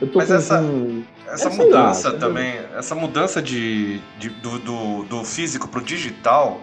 [0.00, 4.28] Eu tô Mas com, essa- com- Essa É, lá, mudança também, essa mudança de, de-
[4.28, 6.60] do, do, do físico pro digital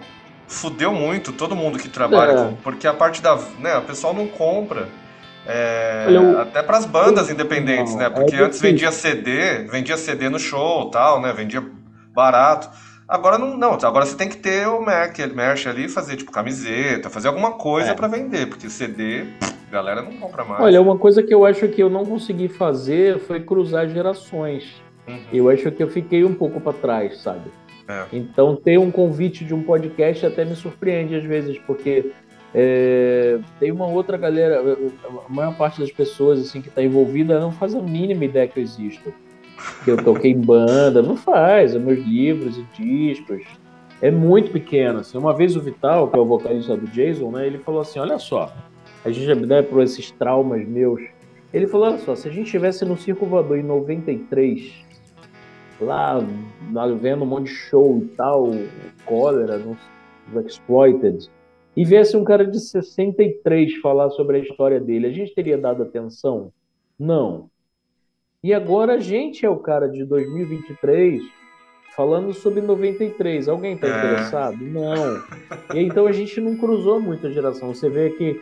[0.48, 2.34] fudeu muito todo mundo que trabalha, É.
[2.36, 3.36] com- porque a parte da.
[3.58, 4.88] Né, o pessoal não compra.
[5.46, 8.06] É, Olha, eu- até para as bandas eu- independentes, não, né?
[8.06, 11.30] é Porque antes vendia CD, vendia CD no show tal, né?
[11.34, 11.62] Vendia
[12.14, 12.70] barato.
[13.06, 17.10] Agora não, não, agora você tem que ter o merch, merch ali, fazer tipo camiseta,
[17.10, 17.94] fazer alguma coisa É.
[17.94, 20.62] pra vender, porque CD, pff, galera não compra mais.
[20.62, 24.82] Olha, uma coisa que eu acho que eu não consegui fazer foi cruzar gerações.
[25.06, 25.20] Uhum.
[25.30, 27.50] Eu acho que eu fiquei um pouco para trás, sabe?
[27.86, 28.04] É.
[28.10, 32.10] Então, ter um convite de um podcast até me surpreende às vezes, porque
[32.54, 34.62] é, tem uma outra galera,
[35.28, 38.58] a maior parte das pessoas assim que está envolvida não faz a mínima ideia que
[38.58, 39.12] eu existo.
[39.84, 43.42] Que eu toquei em banda, não faz, é meus livros e discos.
[44.00, 45.00] É muito pequeno.
[45.00, 45.16] Assim.
[45.16, 48.18] Uma vez o Vital, que é o vocalista do Jason, né, ele falou assim: olha
[48.18, 48.52] só,
[49.04, 51.00] a gente já né, por esses traumas meus.
[51.52, 54.72] Ele falou: olha só, se a gente estivesse no Circo Voador em 93,
[55.80, 56.20] lá,
[56.72, 58.50] lá vendo um monte de show e tal,
[59.04, 59.76] cólera, no,
[60.32, 61.30] no Exploited,
[61.76, 65.82] e viesse um cara de 63 falar sobre a história dele, a gente teria dado
[65.82, 66.52] atenção?
[66.98, 67.50] Não.
[68.44, 71.22] E agora a gente é o cara de 2023
[71.96, 73.48] falando sobre 93.
[73.48, 73.90] Alguém está É.
[73.98, 74.58] interessado?
[74.62, 75.22] Não.
[75.74, 77.72] E então a gente não cruzou muito a geração.
[77.74, 78.38] Você vê que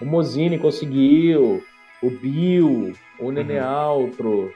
[0.00, 1.62] o Mozini conseguiu,
[2.02, 4.52] o Bill, o Nenê Altro,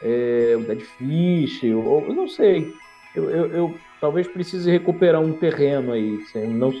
[0.00, 2.72] é, o Dead Fish, ou, eu não sei.
[3.16, 6.16] Eu, eu- eu talvez precise recuperar um terreno aí.
[6.46, 6.72] não-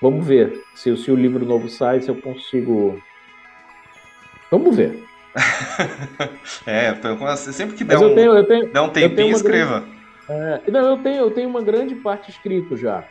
[0.00, 3.02] vamos ver se, se o livro novo sai, se eu consigo.
[4.48, 5.02] Vamos ver.
[6.66, 6.94] É,
[7.36, 9.84] sempre que der um, tenho, eu tenho, der um eu tenho tempinho, escreva.
[10.28, 13.04] é, não, eu tenho, eu tenho uma grande parte escrito já,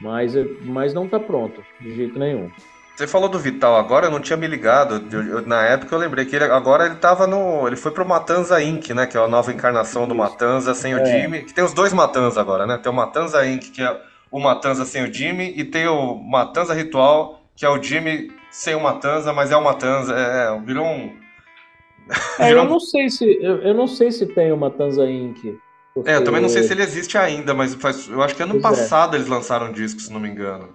[0.00, 2.50] mas, mas não está pronto de jeito nenhum.
[2.94, 5.02] Você falou do Vital agora, eu não tinha me ligado.
[5.10, 7.66] Eu- eu- na época eu lembrei que ele agora ele tava no.
[7.66, 9.06] Ele foi pro Matanza Inc., né?
[9.06, 11.04] Que é a nova encarnação do Matanza sem o É.
[11.06, 11.40] Jimmy.
[11.42, 12.76] Que tem os dois Matanza agora, né?
[12.76, 13.98] Tem o Matanza Inc., que é
[14.30, 18.74] o Matanza sem o Jimmy, e tem o Matanza Ritual, que é o Jimmy sem
[18.74, 20.14] o Matanza, mas é o Matanza.
[20.14, 21.16] É, é, virou um.
[22.38, 25.58] É, eu não sei se eu, eu não sei se tem uma Tanza Inc.
[25.94, 28.42] porque- É, eu também não sei se ele existe ainda, mas faz, eu acho que
[28.42, 28.68] ano Pois é.
[28.68, 30.68] passado eles lançaram um disco, se não me engano.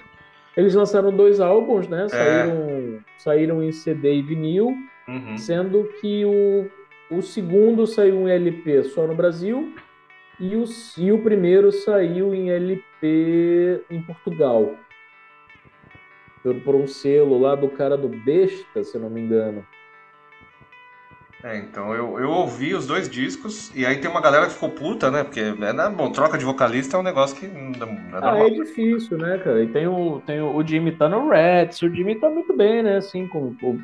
[0.55, 1.89] Eles lançaram dois álbuns, É.
[1.89, 2.07] né?
[2.09, 4.73] Saíram, saíram em CD e vinil,
[5.07, 5.38] Uhum.
[5.38, 6.69] sendo que o,
[7.15, 9.73] o segundo saiu em LP só no Brasil
[10.39, 10.63] e o,
[10.97, 14.75] e o primeiro saiu em LP em Portugal.
[16.43, 19.65] Por, por um selo lá do cara do Besta, se não me engano.
[21.44, 24.70] É, então eu, eu ouvi os dois discos, e aí tem uma galera que ficou
[24.72, 25.24] puta, né?
[25.24, 28.48] Porque, é, bom, troca de vocalista é um negócio que não não é Ah, normal.
[28.48, 29.64] é difícil, né, cara?
[29.64, 32.82] E tem o, tem o, o Jimmy tá no Reds, o Jimmy tá muito bem,
[32.82, 32.98] né?
[32.98, 33.80] Assim, com, com-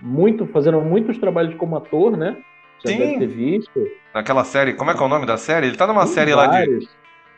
[0.00, 2.36] muito, fazendo muitos trabalhos como ator, né?
[2.84, 2.98] Já Sim.
[2.98, 3.86] deve ter visto.
[4.12, 5.68] Naquela série, como é que é o nome da série?
[5.68, 6.86] Ele tá numa Tem série lá de.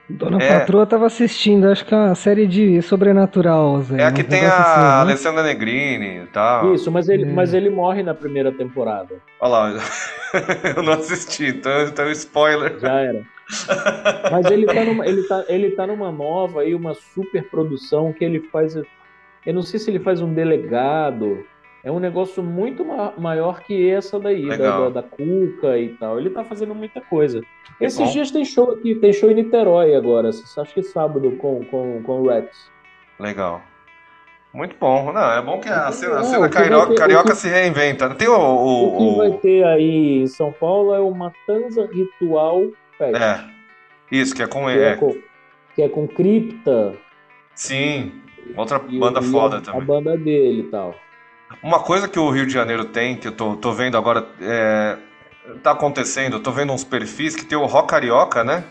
[0.08, 0.60] Dona É.
[0.60, 4.00] Patroa tava assistindo, acho que é uma série de sobrenatural, Zé.
[4.00, 4.86] É a que tem a assim, né?
[5.00, 6.72] Alessandra Negrini e tal.
[6.74, 7.26] Isso, mas ele, É.
[7.26, 9.16] mas ele morre na primeira temporada.
[9.40, 9.70] Olha lá,
[10.76, 12.78] eu não assisti, então, então spoiler.
[12.78, 13.22] Já era.
[14.30, 18.24] Mas ele tá, numa, ele, tá, ele tá numa nova aí, uma super produção que
[18.24, 18.74] ele faz.
[18.76, 21.44] Eu não sei se ele faz um delegado.
[21.84, 26.18] É um negócio muito ma- maior que essa daí, da, da, da Cuca e tal.
[26.18, 27.40] Ele tá fazendo muita coisa.
[27.80, 28.10] Esses bom.
[28.12, 32.20] dias tem show aqui, tem show em Niterói agora, acho que sábado com, com, com
[32.22, 32.70] o Rex.
[33.20, 33.60] Legal.
[34.54, 35.12] Muito bom.
[35.12, 38.08] Não, é bom que a cena, a É, cena carioca, ter- carioca que- se reinventa.
[38.14, 38.32] Tem o.
[38.34, 42.62] o- O que o- vai ter aí em São Paulo é o Matanza Ritual
[42.96, 43.14] Fest.
[43.20, 43.44] É.
[44.10, 44.64] Isso, que é com.
[44.64, 45.14] que, é É, com,
[45.74, 46.94] que é com Cripta
[47.54, 48.12] sim.
[48.56, 49.82] Outra e, banda e foda a, também.
[49.82, 50.94] a banda dele e tal.
[51.62, 54.96] Uma coisa que o Rio de Janeiro tem, que eu tô, tô vendo agora, é,
[55.62, 58.64] tá acontecendo, eu tô vendo uns perfis que tem o Rock Carioca, né?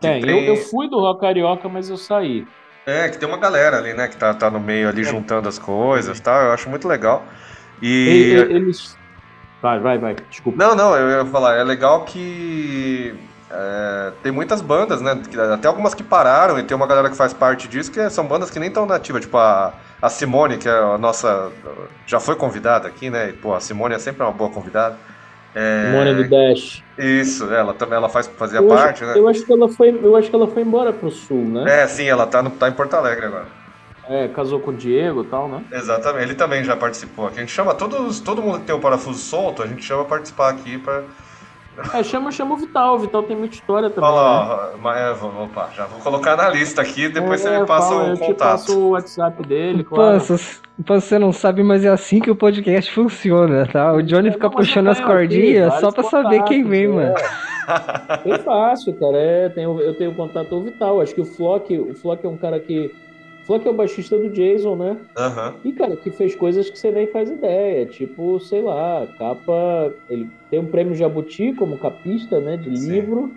[0.00, 2.44] Que Tem, eu, eu fui do Rock Carioca, mas eu saí.
[2.86, 5.58] É, que tem uma galera ali, né, que tá, tá no meio ali juntando as
[5.58, 7.24] coisas e tal, eu acho muito legal.
[7.82, 8.34] E.
[8.34, 8.96] E- eles.
[9.62, 10.14] Vai, vai, vai.
[10.28, 10.58] Desculpa.
[10.62, 13.14] Não, não, eu ia falar, é legal que
[13.50, 15.18] é, tem muitas bandas, né?
[15.54, 18.50] Até algumas que pararam e tem uma galera que faz parte disso, que são bandas
[18.50, 19.72] que nem estão nativas, tipo a,
[20.02, 21.50] a Simone, que é a nossa.
[22.06, 23.30] Já foi convidada aqui, né?
[23.30, 24.98] E, pô, a Simone é sempre uma boa convidada.
[25.54, 26.82] É, Simone do Dash.
[26.98, 29.18] Isso, ela também ela faz, fazia Eu parte, acho, né?
[29.18, 31.82] eu acho que ela foi, eu acho que ela foi embora pro sul, né?
[31.82, 33.46] É, sim, ela tá, no, tá em Porto Alegre agora.
[34.08, 35.62] É, casou com o Diego e tal, né?
[35.72, 37.38] Exatamente, ele também já participou aqui.
[37.38, 40.50] A gente chama todos, todo mundo que tem o parafuso solto, a gente chama participar
[40.50, 41.02] aqui pra.
[41.92, 42.94] É, chama, chama o Vital.
[42.94, 44.08] O Vital tem muita história também.
[44.08, 44.22] Olha né?
[44.22, 47.66] lá, ó, mas, é, opa, já vou colocar na lista aqui, depois você É, me
[47.66, 48.38] passa fala, o eu contato.
[48.38, 50.20] passo o WhatsApp dele, claro.
[50.86, 53.92] Você não sabe, mas é assim que o podcast funciona, tá?
[53.92, 56.70] O Johnny fica Não, mas puxando eu as aqui cordinhas só pra saber quem contatos,
[56.70, 56.88] vem, é.
[56.88, 57.14] mano.
[58.24, 59.16] É fácil, cara.
[59.16, 61.00] É, tenho, eu tenho contato com o Vital.
[61.00, 62.94] Acho que o Flock, o Flock é um cara que.
[63.44, 64.96] O Flock é o baixista do Jason, né?
[65.18, 65.56] Aham.
[65.62, 67.84] E, cara, que fez coisas que você nem faz ideia.
[67.84, 69.92] Tipo, sei lá, capa.
[70.08, 72.56] Ele tem um prêmio Jabuti como capista, né?
[72.56, 72.90] De Sim.
[72.92, 73.32] livro.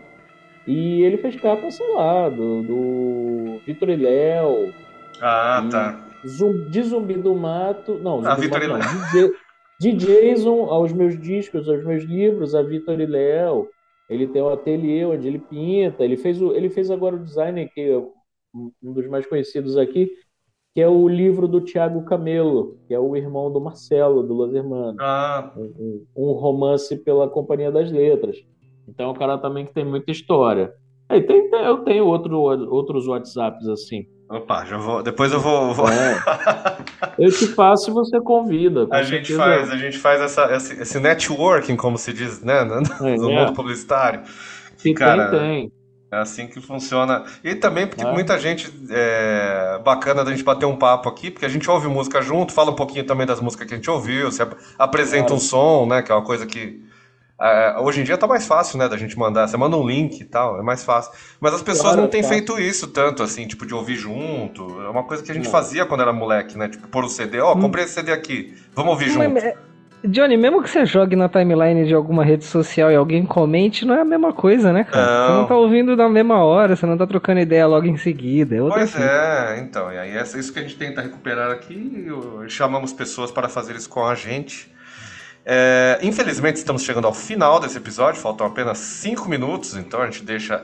[0.65, 4.73] E ele fez capa, sei lá, do, do Vitor e Léo,
[5.21, 5.69] Ah, Hum.
[5.69, 6.05] tá.
[6.25, 7.99] Zum- de Zumbi do Mato.
[7.99, 9.11] Não, Zumbi Ah, do Vitor e Mato não.
[9.11, 13.67] De, de Jason aos meus discos, aos meus livros, a Vitor e Léo.
[14.09, 16.01] Ele tem o ateliê onde ele pinta.
[16.05, 18.01] Ele fez, o, ele fez agora o design, que
[18.83, 20.09] um dos mais conhecidos aqui,
[20.73, 24.53] que é o livro do Tiago Camelo, que é o irmão do Marcelo, do Los
[24.53, 24.95] Hermanos.
[24.99, 28.37] Ah, Um, um- romance pela Companhia das Letras.
[28.87, 30.71] Então é um cara também que tem muita história.
[31.09, 34.05] Aí tem, tem- eu tenho outro, outros WhatsApps assim.
[34.29, 35.01] opa, já vou.
[35.01, 35.73] Depois eu vou.
[35.73, 36.17] vou- É.
[37.17, 38.87] Eu te passo e você convida.
[38.91, 39.39] A gente certeza.
[39.39, 42.63] faz, a gente faz essa, esse, esse networking, como se diz, né?
[42.63, 44.21] No É, mundo publicitário.
[44.77, 45.71] Se cara, tem, tem.
[46.09, 47.25] É assim que funciona.
[47.43, 48.11] E também porque É.
[48.11, 52.21] muita gente é bacana da gente bater um papo aqui, porque a gente ouve música
[52.21, 55.39] junto, fala um pouquinho também das músicas que a gente ouviu, você ap- apresenta um
[55.39, 56.01] som, né?
[56.01, 56.81] Que é uma coisa que.
[57.39, 59.47] é, hoje em dia tá mais fácil, né, da gente mandar.
[59.47, 61.11] Você manda um link e tal, é mais fácil.
[61.41, 62.29] Mas as pessoas Claro, não têm tá.
[62.29, 64.81] feito isso tanto, assim, tipo, de ouvir junto.
[64.81, 65.51] É uma coisa que a gente Não.
[65.51, 66.67] fazia quando era moleque, né?
[66.69, 69.23] Tipo, pôr o CD, ó, comprei esse CD aqui, vamos ouvir junto.
[69.37, 69.55] É,
[70.03, 73.95] Johnny, mesmo que você jogue na timeline de alguma rede social e alguém comente, não
[73.95, 75.05] é a mesma coisa, né, cara?
[75.05, 75.37] Você Não.
[75.41, 78.55] não tá ouvindo na mesma hora, você não tá trocando ideia logo em seguida.
[78.55, 79.03] É Pois fita.
[79.03, 82.07] é, então, e aí é isso que a gente tenta recuperar aqui,
[82.47, 84.71] chamamos pessoas para fazer isso com a gente.
[85.45, 90.23] É, infelizmente estamos chegando ao final desse episódio, faltam apenas cinco minutos, então a gente
[90.23, 90.63] deixa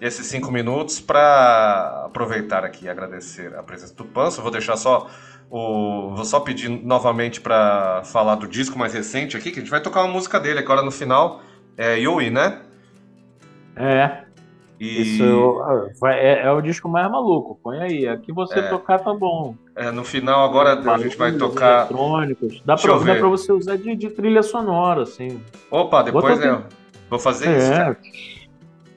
[0.00, 4.40] esses cinco minutos para aproveitar aqui e agradecer a presença do Panso.
[4.40, 5.08] Vou deixar só
[5.50, 6.14] o.
[6.14, 9.80] Vou só pedir novamente para falar do disco mais recente aqui, que a gente vai
[9.80, 11.40] tocar uma música dele agora no final.
[11.76, 12.60] É Yui, né?
[13.76, 14.24] É.
[14.80, 17.58] E Isso ah, vai- é, é o disco mais maluco.
[17.62, 18.08] Põe aí.
[18.08, 18.62] Aqui você É.
[18.62, 19.54] tocar tá bom.
[19.74, 21.80] é, no final agora a gente vai tocar.
[21.80, 22.62] eletrônicos.
[22.64, 25.40] Dá pra, eu dá pra você usar de, de trilha sonora, assim.
[25.70, 26.62] Opa, depois né,
[27.10, 27.72] vou fazer isso.
[27.72, 27.98] É, cara.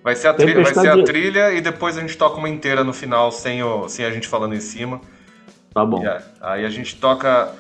[0.03, 2.84] Vai ser, a trilha, vai ser a trilha e depois a gente toca uma inteira
[2.84, 4.99] no final sem, o, sem a gente falando em cima.
[5.73, 6.06] Tá bom.
[6.06, 7.52] A- aí a gente toca.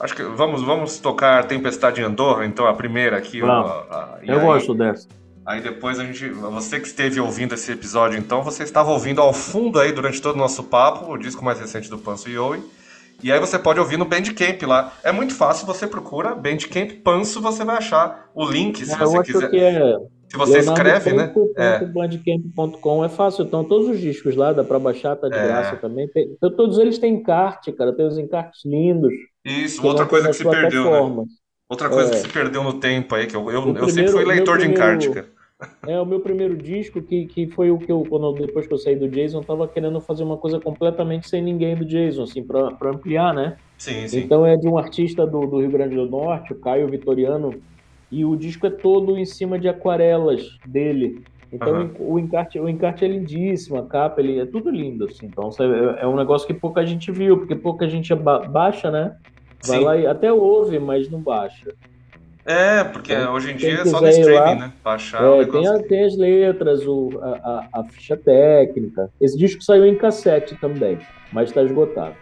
[0.00, 3.42] Acho que vamos, vamos tocar Tempestade em Andorra, então a primeira aqui.
[3.42, 5.08] A- a- Eu aí- gosto dessa.
[5.46, 6.28] Aí depois a gente.
[6.28, 10.34] Você que esteve ouvindo esse episódio, então, você estava ouvindo ao fundo aí durante todo
[10.34, 12.62] o nosso papo, o disco mais recente do Panso Yowie.
[13.22, 14.92] E aí você pode ouvir no Bandcamp lá.
[15.02, 18.98] É muito fácil, você procura Bandcamp Panso, você vai achar o link, se É, eu
[19.10, 19.50] você acho quiser.
[19.50, 19.96] que é
[20.30, 21.32] Se você escreve, né?
[21.56, 21.78] É.
[21.78, 23.44] Leonardo.bandcamp.com é fácil.
[23.44, 25.46] Então, todos os discos lá, dá pra baixar, tá de É.
[25.46, 26.08] graça também.
[26.08, 27.94] Tem- todos eles têm encarte, cara.
[27.94, 29.12] Tem os encartes lindos.
[29.44, 31.24] Isso, outra coisa que se perdeu, né?
[31.68, 32.14] Outra coisa É.
[32.14, 34.58] que se perdeu no tempo aí, que eu, eu, O eu sempre primeiro- fui leitor
[34.58, 35.26] de primeiro- encarte, cara.
[35.88, 38.78] É o meu primeiro disco que, que foi o que eu, quando, depois que eu
[38.78, 42.44] saí do Jason, eu tava querendo fazer uma coisa completamente sem ninguém do Jason, assim,
[42.44, 43.56] pra, pra ampliar, né?
[43.76, 44.20] Sim, sim.
[44.20, 47.52] Então é de um artista do, do Rio Grande do Norte, o Caio Vitoriano,
[48.10, 51.22] e o disco é todo em cima de aquarelas dele.
[51.52, 51.90] Então Aham.
[51.98, 55.26] o, encarte, o encarte é lindíssimo, a capa ele, é tudo lindo, assim.
[55.26, 59.14] Então é, é um negócio que pouca gente viu, porque pouca gente ba- baixa, né?
[59.66, 59.84] Vai Sim.
[59.84, 61.72] lá e até ouve, mas não baixa.
[62.44, 64.72] É, porque Então, hoje em dia é só no streaming, lá, né?
[64.82, 69.10] Baixar É, tem, a- tem as letras, o, a, a- a ficha técnica.
[69.20, 70.98] Esse disco saiu em cassete também,
[71.32, 72.16] mas está esgotado.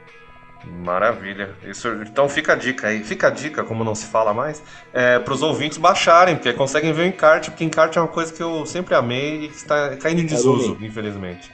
[0.65, 1.51] Maravilha.
[1.65, 3.05] Isso, então fica a dica aí.
[3.05, 4.63] Fica a dica, como não se fala mais,
[4.93, 8.33] é, para os ouvintes baixarem, porque conseguem ver o encarte, porque encarte é uma coisa
[8.33, 11.53] que eu sempre amei e que está caindo em desuso, infelizmente.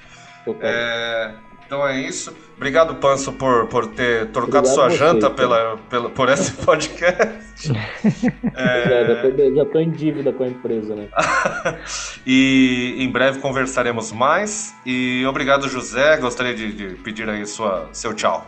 [0.60, 1.34] É,
[1.66, 2.34] então é isso.
[2.56, 7.42] Obrigado, Panso, por, por ter trocado Obrigado sua você, janta pela, pela, por esse podcast.
[8.54, 11.06] É, já, tô em dívida com a empresa, né?
[12.26, 14.74] e em breve conversaremos mais.
[14.84, 16.16] E obrigado, José.
[16.16, 18.46] Gostaria de, de pedir aí sua, seu tchau.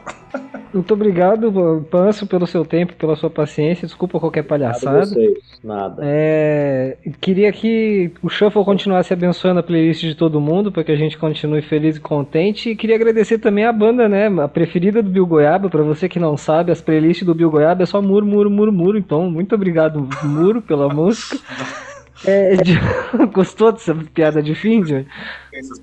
[0.73, 3.87] Muito obrigado, Panso, pelo seu tempo, pela sua paciência.
[3.87, 5.07] Desculpa qualquer Nada palhaçada.
[5.07, 6.03] vocês, nada.
[6.05, 10.97] É, queria que o Shuffle continuasse abençoando a playlist de todo mundo, para que a
[10.97, 12.71] gente continue feliz e contente.
[12.71, 14.27] E queria agradecer também a banda, né?
[14.43, 15.69] A preferida do Bill Goiaba.
[15.71, 18.73] Para você que não sabe, as playlists do Bill Goiaba é só muro, muro, muro,
[18.73, 18.99] muro.
[18.99, 21.39] Então, muito obrigado, Muro, pela música.
[22.27, 22.79] É, de-
[23.33, 25.07] Gostou dessa piada de fim, Johnny?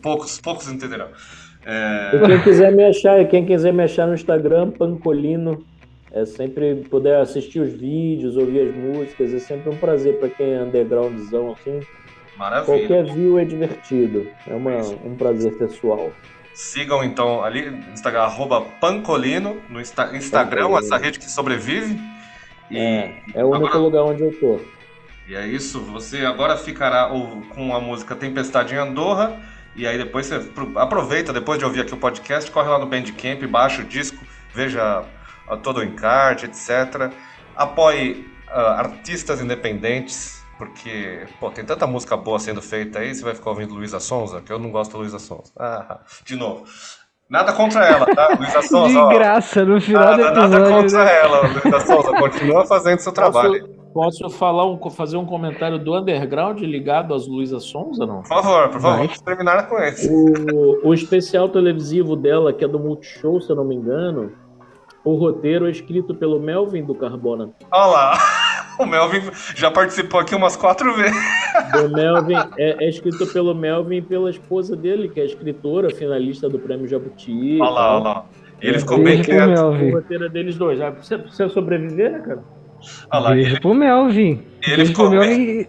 [0.01, 1.07] Poucos, poucos entenderão.
[1.65, 5.63] É, E quem quiser me achar, quem quiser me achar no Instagram, Pancolino,
[6.11, 10.53] é sempre puder assistir os vídeos, ouvir as músicas, é sempre um prazer para quem
[10.53, 11.79] é undergroundzão assim.
[12.38, 12.65] maravilha.
[12.65, 16.11] Qualquer view é divertido, é uma, um prazer pessoal.
[16.53, 20.86] Sigam então ali no Instagram, arroba Pancolino, no Insta- Instagram, Pancolino.
[20.86, 21.99] essa rede que sobrevive.
[22.69, 24.60] E, É, é o único agora- lugar onde eu tô.
[25.28, 27.10] e é isso, você agora ficará
[27.49, 29.40] com a música Tempestade em Andorra.
[29.76, 32.86] E aí depois você pro- aproveita, depois de ouvir aqui o podcast, corre lá no
[32.86, 34.18] Bandcamp, baixa o disco,
[34.53, 35.06] veja
[35.64, 37.11] todo o encarte, etc.
[37.56, 43.33] Apoie ah, artistas independentes, porque pô, tem tanta música boa sendo feita aí, você vai
[43.33, 45.51] ficar ouvindo Luísa Sonza, que eu não gosto da Luísa Sonza.
[45.57, 46.65] Ah, de novo.
[47.27, 48.27] Nada contra ela, tá?
[48.38, 50.83] Luísa Sonza, De ó, graça, no final do nada, nada episódio.
[50.83, 51.19] contra né?
[51.19, 53.69] ela, Luísa Sonza, continua fazendo seu trabalho.
[53.91, 58.21] Posso, posso falar um, fazer um comentário do underground ligado às Luísa Sonza, não?
[58.21, 60.07] Por favor, por favor, vamos terminar com esse.
[60.13, 64.31] O, o especial televisivo dela, que é do Multishow, se eu não me engano,
[65.03, 67.49] o roteiro é escrito pelo Melvin do Carbona.
[67.71, 68.17] Olha lá,
[68.81, 69.21] o Melvin
[69.55, 71.15] já participou aqui umas quatro vezes.
[71.73, 76.49] Do Melvin, é, é escrito pelo Melvin e pela esposa dele, que é escritora, finalista
[76.49, 77.57] do Prêmio Jabuti.
[77.61, 78.25] Olha lá, olha lá.
[78.61, 79.43] Ele ficou bem Beijo quieto.
[79.43, 79.91] O Melvin.
[79.91, 80.79] roteiro é deles dois.
[80.81, 82.39] Ah, Precisa, precisa sobreviver, né, cara?
[83.11, 84.43] Olha lá, Beijo ele, pro Melvin.
[84.67, 85.67] ele Beijo ficou pro bem- Melvin.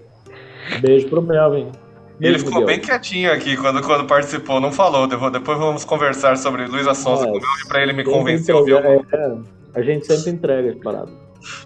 [0.80, 1.72] Beijo pro Melvin.
[2.20, 2.66] ele ficou Miguel.
[2.66, 5.06] bem quietinho aqui quando, quando participou, não falou.
[5.06, 8.58] Depois, depois vamos conversar sobre Sonza É, com o Melvin pra ele me convencer a
[8.58, 8.74] ouvir.
[8.74, 9.34] o- é, é,
[9.74, 11.10] a gente sempre entrega as paradas.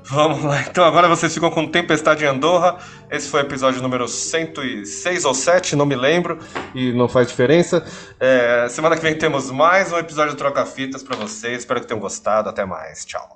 [0.04, 2.76] Vamos lá, então agora vocês ficam com Tempestade em Andorra.
[3.10, 6.38] Esse foi o episódio número 106 ou 7, não me lembro,
[6.74, 7.84] e não faz diferença.
[8.18, 11.58] É, semana que vem temos mais um episódio do Troca Fitas pra vocês.
[11.58, 12.48] Espero que tenham gostado.
[12.48, 13.04] Até mais.
[13.04, 13.35] Tchau.